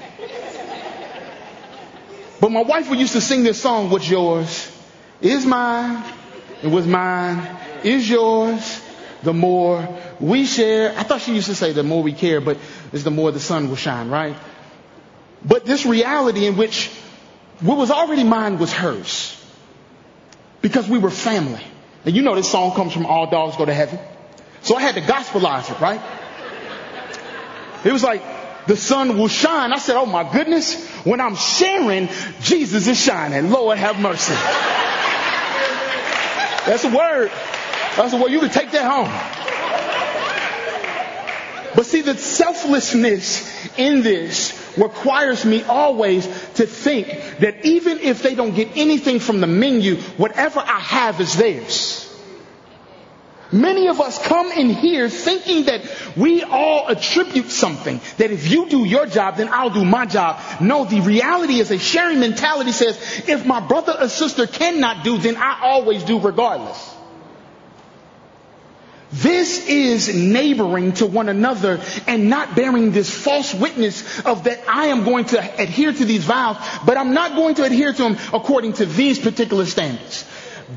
But 2.40 2.52
my 2.52 2.62
wife 2.62 2.90
would 2.90 3.00
used 3.00 3.14
to 3.14 3.22
sing 3.22 3.44
this 3.44 3.62
song, 3.62 3.90
What's 3.90 4.10
Yours 4.10 4.70
is 5.22 5.46
Mine, 5.46 6.04
It 6.62 6.68
was 6.68 6.86
Mine 6.86 7.58
is 7.84 8.10
Yours. 8.10 8.82
The 9.24 9.34
more 9.34 9.88
we 10.20 10.46
share, 10.46 10.92
I 10.98 11.04
thought 11.04 11.22
she 11.22 11.34
used 11.34 11.48
to 11.48 11.56
say 11.56 11.72
the 11.72 11.84
more 11.84 12.04
we 12.04 12.12
care, 12.12 12.42
but 12.42 12.58
it's 12.92 13.04
the 13.04 13.12
more 13.12 13.32
the 13.32 13.40
sun 13.40 13.70
will 13.70 13.78
shine, 13.78 14.10
right? 14.10 14.36
But 15.46 15.66
this 15.66 15.86
reality 15.86 16.46
in 16.46 16.58
which 16.58 16.90
what 17.62 17.78
was 17.78 17.92
already 17.92 18.26
mine 18.26 18.58
was 18.60 18.74
hers. 18.74 19.40
Because 20.62 20.90
we 20.90 20.98
were 20.98 21.10
family. 21.10 21.64
And 22.06 22.14
you 22.14 22.22
know 22.22 22.36
this 22.36 22.52
song 22.52 22.76
comes 22.76 22.92
from 22.92 23.06
All 23.06 23.30
Dogs 23.30 23.56
Go 23.56 23.66
to 23.66 23.74
Heaven. 23.74 24.00
So 24.64 24.76
I 24.76 24.82
had 24.82 24.96
to 24.96 25.02
gospelize 25.02 25.70
it, 25.70 25.80
right? 25.80 26.02
It 27.86 27.92
was 27.92 28.04
like, 28.04 28.24
the 28.66 28.78
sun 28.78 29.18
will 29.18 29.28
shine. 29.28 29.74
I 29.74 29.78
said, 29.78 29.98
oh 29.98 30.06
my 30.06 30.24
goodness, 30.32 30.90
when 31.04 31.20
I'm 31.20 31.36
sharing, 31.36 32.08
Jesus 32.42 32.88
is 32.88 32.98
shining. 32.98 33.52
Lord 33.52 33.78
have 33.78 34.00
mercy. 34.00 34.34
That's 36.66 36.86
a 36.86 36.96
word. 36.96 37.30
That's 37.98 38.14
a 38.14 38.18
word. 38.18 38.32
You 38.32 38.40
can 38.40 38.50
take 38.50 38.72
that 38.72 38.90
home. 38.90 39.12
But 41.76 41.86
see, 41.86 42.02
the 42.02 42.16
selflessness 42.18 43.78
in 43.78 44.02
this 44.02 44.58
requires 44.78 45.44
me 45.44 45.64
always 45.64 46.26
to 46.54 46.66
think 46.66 47.08
that 47.40 47.66
even 47.66 48.00
if 48.00 48.24
they 48.24 48.36
don't 48.36 48.56
get 48.56 48.78
anything 48.78 49.20
from 49.20 49.42
the 49.42 49.48
menu, 49.48 49.98
whatever 50.18 50.60
I 50.60 50.80
have 50.80 51.20
is 51.20 51.36
theirs. 51.36 52.13
Many 53.54 53.88
of 53.88 54.02
us 54.02 54.18
come 54.18 54.52
in 54.52 54.72
here 54.72 55.08
thinking 55.10 55.66
that 55.66 55.84
we 56.18 56.42
all 56.42 56.88
attribute 56.88 57.52
something. 57.52 58.02
That 58.18 58.32
if 58.32 58.50
you 58.50 58.68
do 58.68 58.84
your 58.84 59.06
job, 59.06 59.38
then 59.38 59.48
I'll 59.50 59.70
do 59.70 59.86
my 59.86 60.08
job. 60.08 60.42
No, 60.60 60.86
the 60.86 61.02
reality 61.02 61.60
is 61.60 61.70
a 61.70 61.78
sharing 61.78 62.20
mentality 62.20 62.72
says, 62.72 62.98
if 63.28 63.46
my 63.46 63.60
brother 63.60 63.96
or 64.00 64.10
sister 64.10 64.48
cannot 64.48 65.04
do, 65.04 65.20
then 65.20 65.38
I 65.38 65.60
always 65.62 66.04
do 66.04 66.20
regardless. 66.20 66.96
This 69.12 69.68
is 69.68 70.16
neighboring 70.16 70.94
to 70.94 71.06
one 71.06 71.30
another 71.30 71.80
and 72.08 72.32
not 72.32 72.56
bearing 72.56 72.92
this 72.92 73.14
false 73.14 73.54
witness 73.54 74.26
of 74.26 74.46
that 74.46 74.68
I 74.68 74.88
am 74.88 75.04
going 75.04 75.26
to 75.26 75.62
adhere 75.62 75.94
to 75.94 76.06
these 76.06 76.24
vows, 76.24 76.58
but 76.88 76.98
I'm 76.98 77.14
not 77.14 77.36
going 77.36 77.54
to 77.56 77.64
adhere 77.64 77.94
to 77.94 78.02
them 78.02 78.18
according 78.34 78.74
to 78.74 78.88
these 78.88 79.20
particular 79.20 79.68
standards. 79.68 80.26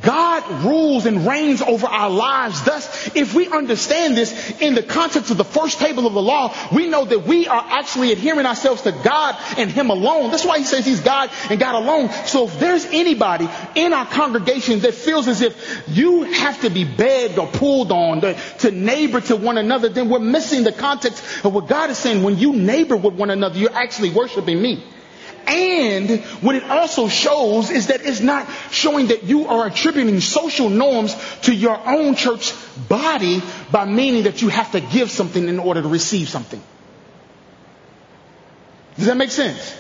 God 0.02 0.64
rules 0.64 1.06
and 1.06 1.26
reigns 1.26 1.62
over 1.62 1.86
our 1.86 2.10
lives. 2.10 2.62
Thus, 2.64 3.14
if 3.14 3.34
we 3.34 3.48
understand 3.48 4.16
this 4.16 4.60
in 4.60 4.74
the 4.74 4.82
context 4.82 5.30
of 5.30 5.36
the 5.36 5.44
first 5.44 5.78
table 5.78 6.06
of 6.06 6.14
the 6.14 6.22
law, 6.22 6.54
we 6.74 6.88
know 6.88 7.04
that 7.04 7.26
we 7.26 7.46
are 7.46 7.64
actually 7.68 8.12
adhering 8.12 8.46
ourselves 8.46 8.82
to 8.82 8.92
God 8.92 9.36
and 9.56 9.70
Him 9.70 9.90
alone. 9.90 10.30
That's 10.30 10.44
why 10.44 10.58
He 10.58 10.64
says 10.64 10.84
He's 10.84 11.00
God 11.00 11.30
and 11.50 11.60
God 11.60 11.74
alone. 11.74 12.10
So 12.26 12.46
if 12.46 12.58
there's 12.58 12.86
anybody 12.86 13.48
in 13.74 13.92
our 13.92 14.06
congregation 14.06 14.80
that 14.80 14.94
feels 14.94 15.28
as 15.28 15.42
if 15.42 15.84
you 15.88 16.22
have 16.24 16.60
to 16.62 16.70
be 16.70 16.84
begged 16.84 17.38
or 17.38 17.46
pulled 17.46 17.92
on 17.92 18.20
to, 18.22 18.34
to 18.60 18.70
neighbor 18.70 19.20
to 19.22 19.36
one 19.36 19.58
another, 19.58 19.88
then 19.88 20.08
we're 20.08 20.18
missing 20.18 20.64
the 20.64 20.72
context 20.72 21.44
of 21.44 21.54
what 21.54 21.68
God 21.68 21.90
is 21.90 21.98
saying. 21.98 22.22
When 22.22 22.38
you 22.38 22.54
neighbor 22.54 22.96
with 22.96 23.14
one 23.14 23.30
another, 23.30 23.58
you're 23.58 23.74
actually 23.74 24.10
worshiping 24.10 24.60
me. 24.60 24.82
And 25.46 26.20
what 26.42 26.56
it 26.56 26.64
also 26.64 27.08
shows 27.08 27.70
is 27.70 27.86
that 27.86 28.04
it's 28.04 28.20
not 28.20 28.48
showing 28.70 29.08
that 29.08 29.24
you 29.24 29.46
are 29.46 29.66
attributing 29.66 30.20
social 30.20 30.68
norms 30.68 31.14
to 31.42 31.54
your 31.54 31.78
own 31.86 32.16
church 32.16 32.52
body 32.88 33.40
by 33.70 33.84
meaning 33.84 34.24
that 34.24 34.42
you 34.42 34.48
have 34.48 34.72
to 34.72 34.80
give 34.80 35.10
something 35.10 35.48
in 35.48 35.58
order 35.58 35.82
to 35.82 35.88
receive 35.88 36.28
something. 36.28 36.62
Does 38.96 39.06
that 39.06 39.16
make 39.16 39.30
sense? 39.30 39.74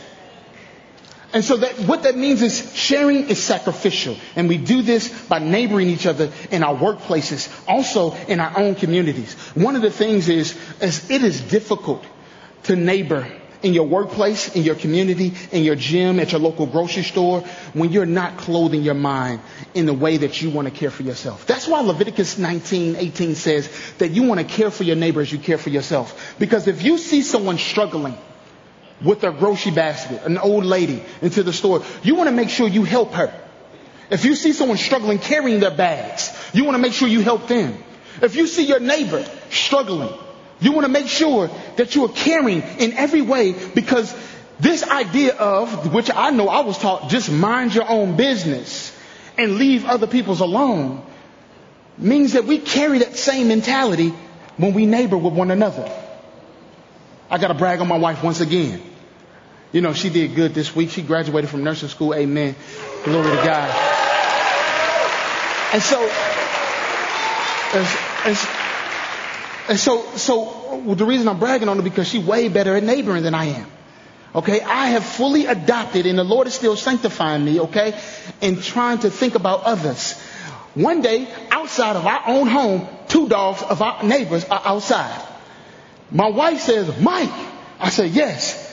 And 1.32 1.44
so 1.44 1.56
that 1.56 1.80
what 1.80 2.04
that 2.04 2.16
means 2.16 2.40
is 2.42 2.74
sharing 2.74 3.28
is 3.28 3.42
sacrificial. 3.42 4.16
And 4.36 4.48
we 4.48 4.58
do 4.58 4.82
this 4.82 5.08
by 5.26 5.38
neighboring 5.40 5.88
each 5.88 6.06
other 6.06 6.32
in 6.50 6.62
our 6.62 6.74
workplaces, 6.74 7.52
also 7.68 8.12
in 8.28 8.40
our 8.40 8.56
own 8.56 8.74
communities. 8.74 9.34
One 9.54 9.74
of 9.76 9.82
the 9.82 9.90
things 9.90 10.28
is, 10.28 10.56
is 10.80 11.10
it 11.10 11.22
is 11.24 11.40
difficult 11.40 12.04
to 12.64 12.76
neighbor 12.76 13.30
in 13.62 13.74
your 13.74 13.86
workplace, 13.86 14.54
in 14.54 14.62
your 14.62 14.74
community, 14.74 15.32
in 15.52 15.64
your 15.64 15.76
gym, 15.76 16.20
at 16.20 16.32
your 16.32 16.40
local 16.40 16.66
grocery 16.66 17.02
store, 17.02 17.40
when 17.72 17.90
you're 17.90 18.06
not 18.06 18.36
clothing 18.38 18.82
your 18.82 18.94
mind 18.94 19.40
in 19.74 19.86
the 19.86 19.94
way 19.94 20.16
that 20.18 20.40
you 20.40 20.50
want 20.50 20.68
to 20.68 20.74
care 20.74 20.90
for 20.90 21.02
yourself. 21.02 21.46
That's 21.46 21.66
why 21.66 21.80
Leviticus 21.80 22.38
19, 22.38 22.96
18 22.96 23.34
says 23.34 23.70
that 23.98 24.10
you 24.10 24.24
want 24.24 24.40
to 24.40 24.46
care 24.46 24.70
for 24.70 24.84
your 24.84 24.96
neighbor 24.96 25.20
as 25.20 25.32
you 25.32 25.38
care 25.38 25.58
for 25.58 25.70
yourself. 25.70 26.36
Because 26.38 26.68
if 26.68 26.82
you 26.82 26.98
see 26.98 27.22
someone 27.22 27.58
struggling 27.58 28.16
with 29.04 29.20
their 29.20 29.32
grocery 29.32 29.72
basket, 29.72 30.22
an 30.24 30.38
old 30.38 30.64
lady 30.64 31.02
into 31.20 31.42
the 31.42 31.52
store, 31.52 31.82
you 32.02 32.14
want 32.14 32.28
to 32.28 32.34
make 32.34 32.48
sure 32.48 32.68
you 32.68 32.84
help 32.84 33.12
her. 33.12 33.32
If 34.10 34.24
you 34.24 34.34
see 34.34 34.52
someone 34.52 34.78
struggling 34.78 35.18
carrying 35.18 35.60
their 35.60 35.74
bags, 35.74 36.30
you 36.52 36.64
want 36.64 36.76
to 36.76 36.82
make 36.82 36.92
sure 36.92 37.08
you 37.08 37.20
help 37.20 37.48
them. 37.48 37.82
If 38.22 38.36
you 38.36 38.46
see 38.46 38.64
your 38.64 38.80
neighbor 38.80 39.24
struggling, 39.50 40.16
you 40.60 40.72
want 40.72 40.86
to 40.86 40.92
make 40.92 41.08
sure 41.08 41.50
that 41.76 41.94
you 41.94 42.04
are 42.04 42.12
caring 42.12 42.62
in 42.62 42.92
every 42.94 43.22
way 43.22 43.52
because 43.52 44.14
this 44.58 44.82
idea 44.82 45.34
of, 45.34 45.92
which 45.92 46.10
I 46.10 46.30
know 46.30 46.48
I 46.48 46.60
was 46.60 46.78
taught, 46.78 47.10
just 47.10 47.30
mind 47.30 47.74
your 47.74 47.88
own 47.88 48.16
business 48.16 48.96
and 49.36 49.56
leave 49.56 49.84
other 49.84 50.06
people's 50.06 50.40
alone, 50.40 51.04
means 51.98 52.32
that 52.32 52.44
we 52.44 52.58
carry 52.58 52.98
that 52.98 53.16
same 53.16 53.48
mentality 53.48 54.14
when 54.56 54.72
we 54.72 54.86
neighbor 54.86 55.18
with 55.18 55.34
one 55.34 55.50
another. 55.50 55.90
I 57.30 57.38
got 57.38 57.48
to 57.48 57.54
brag 57.54 57.80
on 57.80 57.88
my 57.88 57.98
wife 57.98 58.22
once 58.22 58.40
again. 58.40 58.82
You 59.72 59.80
know, 59.82 59.92
she 59.92 60.08
did 60.08 60.34
good 60.34 60.54
this 60.54 60.74
week. 60.74 60.90
She 60.90 61.02
graduated 61.02 61.50
from 61.50 61.64
nursing 61.64 61.88
school. 61.88 62.14
Amen. 62.14 62.54
Glory 63.04 63.30
to 63.30 63.44
God. 63.44 63.70
And 65.74 65.82
so, 65.82 66.00
and, 67.74 67.86
and 68.24 68.36
and 69.68 69.78
so, 69.78 70.04
so 70.16 70.82
the 70.86 71.04
reason 71.04 71.28
I'm 71.28 71.38
bragging 71.38 71.68
on 71.68 71.76
her 71.76 71.82
because 71.82 72.08
she's 72.08 72.24
way 72.24 72.48
better 72.48 72.76
at 72.76 72.82
neighboring 72.82 73.22
than 73.22 73.34
I 73.34 73.46
am. 73.46 73.66
Okay, 74.34 74.60
I 74.60 74.88
have 74.88 75.04
fully 75.04 75.46
adopted, 75.46 76.04
and 76.04 76.18
the 76.18 76.24
Lord 76.24 76.46
is 76.46 76.54
still 76.54 76.76
sanctifying 76.76 77.44
me. 77.44 77.60
Okay, 77.60 77.98
and 78.42 78.62
trying 78.62 78.98
to 78.98 79.10
think 79.10 79.34
about 79.34 79.64
others. 79.64 80.12
One 80.74 81.00
day, 81.00 81.26
outside 81.50 81.96
of 81.96 82.06
our 82.06 82.22
own 82.26 82.46
home, 82.46 82.86
two 83.08 83.28
dogs 83.28 83.62
of 83.62 83.80
our 83.80 84.02
neighbors 84.04 84.44
are 84.44 84.60
outside. 84.62 85.22
My 86.10 86.28
wife 86.28 86.60
says, 86.60 87.00
"Mike," 87.00 87.32
I 87.80 87.88
said, 87.88 88.10
"Yes." 88.10 88.64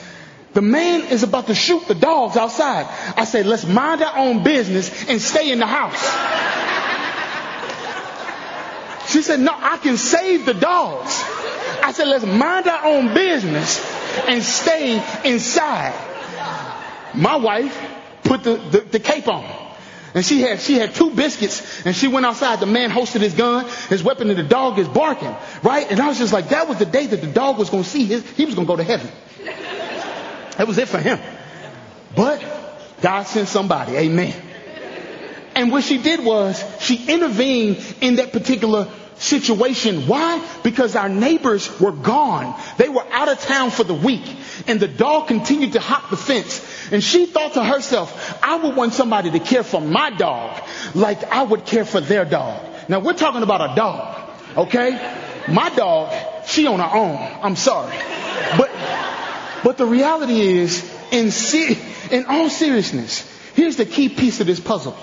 The 0.52 0.62
man 0.62 1.06
is 1.06 1.24
about 1.24 1.48
to 1.48 1.54
shoot 1.54 1.88
the 1.88 1.96
dogs 1.96 2.36
outside. 2.36 2.86
I 3.16 3.24
said, 3.24 3.46
"Let's 3.46 3.66
mind 3.66 4.02
our 4.02 4.18
own 4.18 4.44
business 4.44 5.08
and 5.08 5.20
stay 5.20 5.50
in 5.50 5.58
the 5.58 5.66
house." 5.66 6.43
She 9.14 9.22
said, 9.22 9.38
no, 9.38 9.52
I 9.56 9.76
can 9.76 9.96
save 9.96 10.44
the 10.44 10.54
dogs. 10.54 11.22
I 11.84 11.92
said, 11.92 12.08
let's 12.08 12.24
mind 12.26 12.66
our 12.66 12.84
own 12.84 13.14
business 13.14 13.78
and 14.26 14.42
stay 14.42 14.94
inside. 15.24 15.94
My 17.14 17.36
wife 17.36 17.80
put 18.24 18.42
the, 18.42 18.56
the, 18.56 18.80
the 18.80 18.98
cape 18.98 19.28
on. 19.28 19.44
And 20.14 20.24
she 20.24 20.40
had, 20.40 20.58
she 20.58 20.74
had 20.74 20.96
two 20.96 21.10
biscuits 21.10 21.86
and 21.86 21.94
she 21.94 22.08
went 22.08 22.26
outside. 22.26 22.58
The 22.58 22.66
man 22.66 22.90
hosted 22.90 23.20
his 23.20 23.34
gun, 23.34 23.66
his 23.88 24.02
weapon, 24.02 24.30
and 24.30 24.38
the 24.38 24.42
dog 24.42 24.80
is 24.80 24.88
barking, 24.88 25.36
right? 25.62 25.88
And 25.88 26.00
I 26.00 26.08
was 26.08 26.18
just 26.18 26.32
like, 26.32 26.48
that 26.48 26.66
was 26.68 26.80
the 26.80 26.84
day 26.84 27.06
that 27.06 27.20
the 27.20 27.28
dog 27.28 27.56
was 27.56 27.70
going 27.70 27.84
to 27.84 27.88
see 27.88 28.06
his, 28.06 28.28
he 28.30 28.46
was 28.46 28.56
going 28.56 28.66
to 28.66 28.72
go 28.72 28.76
to 28.76 28.82
heaven. 28.82 29.08
That 30.56 30.66
was 30.66 30.78
it 30.78 30.88
for 30.88 30.98
him. 30.98 31.20
But 32.16 32.44
God 33.00 33.28
sent 33.28 33.46
somebody. 33.46 33.94
Amen. 33.94 34.34
And 35.54 35.70
what 35.70 35.84
she 35.84 35.98
did 35.98 36.18
was 36.24 36.60
she 36.80 37.06
intervened 37.06 37.78
in 38.00 38.16
that 38.16 38.32
particular 38.32 38.90
situation. 39.24 40.06
Why? 40.06 40.46
Because 40.62 40.94
our 40.96 41.08
neighbors 41.08 41.80
were 41.80 41.92
gone. 41.92 42.60
They 42.76 42.88
were 42.88 43.04
out 43.10 43.28
of 43.28 43.40
town 43.40 43.70
for 43.70 43.84
the 43.84 43.94
week 43.94 44.22
and 44.66 44.78
the 44.80 44.88
dog 44.88 45.28
continued 45.28 45.72
to 45.72 45.80
hop 45.80 46.10
the 46.10 46.16
fence. 46.16 46.64
And 46.92 47.02
she 47.02 47.26
thought 47.26 47.54
to 47.54 47.64
herself, 47.64 48.38
I 48.42 48.56
would 48.56 48.76
want 48.76 48.92
somebody 48.92 49.30
to 49.32 49.40
care 49.40 49.62
for 49.62 49.80
my 49.80 50.10
dog 50.10 50.62
like 50.94 51.24
I 51.24 51.42
would 51.42 51.64
care 51.64 51.84
for 51.84 52.00
their 52.00 52.24
dog. 52.24 52.64
Now 52.88 53.00
we're 53.00 53.14
talking 53.14 53.42
about 53.42 53.72
a 53.72 53.74
dog, 53.74 54.30
okay? 54.56 54.90
My 55.48 55.70
dog, 55.70 56.46
she 56.46 56.66
on 56.66 56.80
her 56.80 56.96
own. 56.96 57.16
I'm 57.42 57.56
sorry. 57.56 57.96
But, 58.56 58.70
but 59.64 59.78
the 59.78 59.86
reality 59.86 60.40
is, 60.40 60.90
in, 61.10 61.30
in 62.10 62.26
all 62.26 62.50
seriousness, 62.50 63.30
here's 63.54 63.76
the 63.76 63.86
key 63.86 64.08
piece 64.08 64.40
of 64.40 64.46
this 64.46 64.60
puzzle 64.60 64.96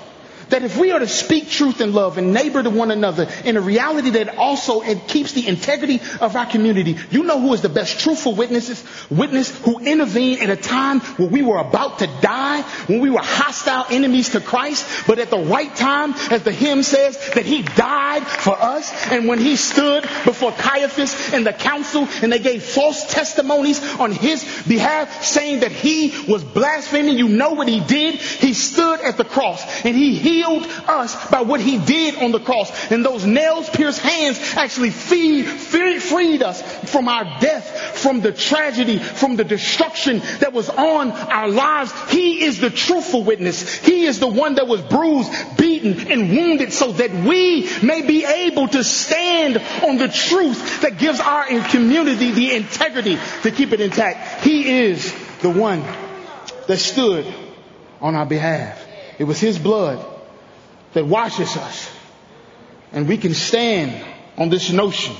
that 0.52 0.64
if 0.64 0.78
we 0.78 0.92
are 0.92 1.00
to 1.00 1.08
speak 1.08 1.50
truth 1.50 1.82
and 1.82 1.94
love 1.94 2.18
and 2.18 2.34
neighbor 2.34 2.62
to 2.62 2.70
one 2.70 2.92
another 2.92 3.28
in 3.44 3.58
a 3.58 3.62
reality 3.62 4.12
that 4.12 4.38
also 4.38 4.82
keeps 5.08 5.32
the 5.32 5.48
integrity 5.48 6.00
of 6.20 6.36
our 6.36 6.46
community, 6.46 6.98
you 7.10 7.24
know 7.24 7.40
who 7.40 7.54
is 7.54 7.62
the 7.62 7.70
best 7.70 8.00
truthful 8.00 8.36
witnesses? 8.36 8.84
Witness 9.10 9.58
who 9.62 9.80
intervened 9.80 10.41
at 10.41 10.49
a 10.49 10.56
time 10.56 10.99
when 10.99 11.32
we 11.32 11.41
were 11.41 11.58
about 11.58 11.99
to 11.99 12.08
die, 12.22 12.62
when 12.88 12.99
we 12.99 13.10
were 13.10 13.22
hostile 13.22 13.86
enemies 13.89 14.30
to 14.30 14.41
Christ, 14.41 15.08
but 15.08 15.20
at 15.20 15.30
the 15.30 15.39
right 15.39 15.74
time, 15.76 16.14
as 16.30 16.43
the 16.43 16.52
hymn 16.52 16.84
says, 16.84 17.18
that 17.34 17.45
he 17.45 17.64
died 17.64 18.24
for 18.28 18.62
us. 18.62 18.91
And 19.12 19.28
when 19.28 19.39
he 19.39 19.56
stood 19.56 20.04
before 20.26 20.52
Caiaphas 20.52 21.34
and 21.34 21.45
the 21.45 21.54
council 21.54 22.08
and 22.22 22.32
they 22.32 22.39
gave 22.39 22.64
false 22.64 23.12
testimonies 23.12 23.82
on 23.99 24.12
his 24.12 24.43
behalf 24.68 25.24
saying 25.24 25.62
that 25.62 25.72
he 25.72 26.26
was 26.28 26.43
blaspheming, 26.43 27.18
you 27.18 27.30
know 27.30 27.54
what 27.54 27.68
he 27.68 27.80
did? 27.80 28.16
He 28.16 28.54
stood 28.54 28.99
at 28.99 29.18
the 29.18 29.24
cross 29.24 29.64
and 29.86 29.95
he 29.95 30.16
healed 30.16 30.41
healed 30.42 30.66
us 30.88 31.30
by 31.30 31.42
what 31.42 31.60
he 31.60 31.78
did 31.78 32.16
on 32.16 32.32
the 32.32 32.39
cross. 32.39 32.92
And 32.92 33.06
those 33.06 33.26
nails 33.26 33.70
pierced 33.70 34.02
hands 34.02 34.39
actually 34.56 34.89
feed, 34.89 35.46
freed 35.46 36.42
us 36.42 36.62
from 36.89 37.08
our 37.08 37.24
death, 37.39 38.00
from 38.00 38.22
the 38.22 38.32
tragedy, 38.32 38.98
from 38.98 39.36
the 39.36 39.44
destruction 39.44 40.20
that 40.39 40.54
was 40.54 40.70
on 40.70 41.12
our 41.12 41.48
lives. 41.48 41.92
He 42.10 42.44
is 42.44 42.60
the 42.60 42.70
truthful 42.70 43.24
witness. 43.24 43.78
He 43.80 44.06
is 44.06 44.20
the 44.20 44.28
one 44.28 44.56
that 44.56 44.68
was 44.68 44.82
bruised, 44.82 45.32
beaten, 45.58 46.12
and 46.12 46.30
wounded 46.30 46.74
so 46.74 46.92
that 46.94 47.12
we 47.12 47.70
may 47.82 48.02
be 48.02 48.26
able 48.26 48.68
to 48.70 48.84
stand 48.84 49.58
on 49.84 49.98
the 49.98 50.08
truth 50.08 50.82
that 50.82 50.98
gives 50.98 51.20
our 51.20 51.46
community 51.70 52.32
the 52.32 52.54
integrity 52.54 53.18
to 53.44 53.52
keep 53.52 53.74
it 53.74 53.82
intact. 53.82 54.44
He 54.44 54.86
is 54.86 55.14
the 55.42 55.50
one 55.50 55.84
that 56.68 56.78
stood 56.78 57.32
on 58.00 58.16
our 58.16 58.26
behalf. 58.26 58.84
It 59.20 59.26
was 59.26 59.39
His 59.39 59.60
blood 59.60 60.04
that 60.94 61.06
washes 61.06 61.56
us. 61.58 61.89
And 62.92 63.08
we 63.08 63.18
can 63.18 63.34
stand 63.34 64.06
on 64.38 64.50
this 64.50 64.72
notion 64.72 65.16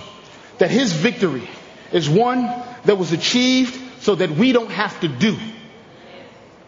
that 0.57 0.72
His 0.72 0.93
victory 0.93 1.47
is 1.91 2.09
one 2.09 2.43
that 2.86 2.97
was 2.97 3.11
achieved 3.11 3.80
so 4.01 4.15
that 4.15 4.32
we 4.32 4.51
don't 4.51 4.72
have 4.72 4.99
to 5.01 5.07
do, 5.07 5.38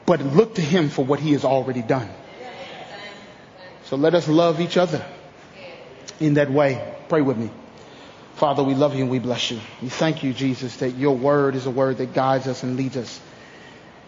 but 0.06 0.22
look 0.22 0.56
to 0.56 0.62
Him 0.62 0.90
for 0.90 1.04
what 1.04 1.20
He 1.20 1.34
has 1.34 1.44
already 1.44 1.82
done. 1.82 2.10
So 3.86 3.98
let 3.98 4.14
us 4.16 4.28
love 4.28 4.62
each 4.62 4.78
other 4.78 5.06
in 6.20 6.36
that 6.36 6.50
way. 6.50 6.96
Pray 7.10 7.22
with 7.22 7.38
me. 7.38 7.52
Father, 8.36 8.64
we 8.64 8.74
love 8.74 8.96
you 8.96 9.04
and 9.04 9.12
we 9.12 9.20
bless 9.20 9.52
you. 9.52 9.60
We 9.82 9.90
thank 9.90 10.24
you, 10.24 10.34
Jesus, 10.34 10.78
that 10.78 10.92
your 10.92 11.16
word 11.16 11.56
is 11.56 11.66
a 11.66 11.72
word 11.72 11.98
that 11.98 12.14
guides 12.14 12.48
us 12.48 12.64
and 12.64 12.78
leads 12.78 12.98
us 12.98 13.22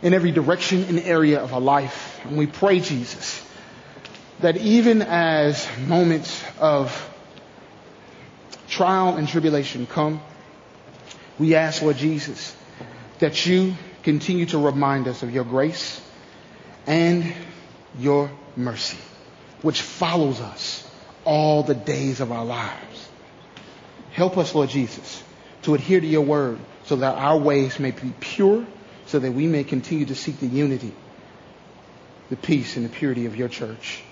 in 0.02 0.14
every 0.14 0.32
direction 0.32 0.84
and 0.86 1.00
area 1.00 1.40
of 1.40 1.54
our 1.54 1.62
life. 1.62 2.20
And 2.24 2.38
we 2.38 2.48
pray, 2.48 2.80
Jesus, 2.80 3.45
that 4.40 4.58
even 4.58 5.02
as 5.02 5.68
moments 5.88 6.44
of 6.60 7.12
trial 8.68 9.16
and 9.16 9.28
tribulation 9.28 9.88
come, 9.88 10.22
we 11.40 11.56
ask, 11.56 11.82
Lord 11.82 11.98
Jesus, 11.98 12.56
that 13.20 13.46
you 13.46 13.76
continue 14.04 14.46
to 14.48 14.58
remind 14.58 15.08
us 15.08 15.24
of 15.24 15.34
your 15.34 15.44
grace 15.44 16.02
and 16.86 17.34
your 17.98 18.30
mercy, 18.56 18.98
which 19.62 19.82
follows 19.82 20.40
us 20.40 20.88
all 21.24 21.64
the 21.64 21.76
days 21.76 22.22
of 22.22 22.32
our 22.32 22.46
lives. 22.46 23.10
Help 24.12 24.38
us, 24.38 24.54
Lord 24.54 24.70
Jesus, 24.70 25.24
to 25.64 25.76
adhere 25.76 26.00
to 26.00 26.08
your 26.08 26.22
word 26.22 26.60
so 26.86 26.98
that 26.98 27.18
our 27.18 27.38
ways 27.38 27.80
may 27.80 27.92
be 27.92 28.14
pure 28.20 28.66
so 29.08 29.20
that 29.20 29.32
we 29.32 29.48
may 29.48 29.64
continue 29.64 30.06
to 30.06 30.16
seek 30.16 30.40
the 30.40 30.48
unity, 30.48 30.94
the 32.30 32.36
peace, 32.36 32.76
and 32.76 32.86
the 32.86 32.90
purity 32.90 33.26
of 33.26 33.36
your 33.36 33.48
church. 33.48 34.04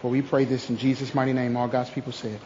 For 0.00 0.08
we 0.10 0.22
pray 0.22 0.44
this 0.44 0.70
in 0.70 0.76
Jesus' 0.76 1.14
mighty 1.14 1.32
name. 1.32 1.56
All 1.56 1.68
God's 1.68 1.90
people 1.90 2.12
said. 2.12 2.40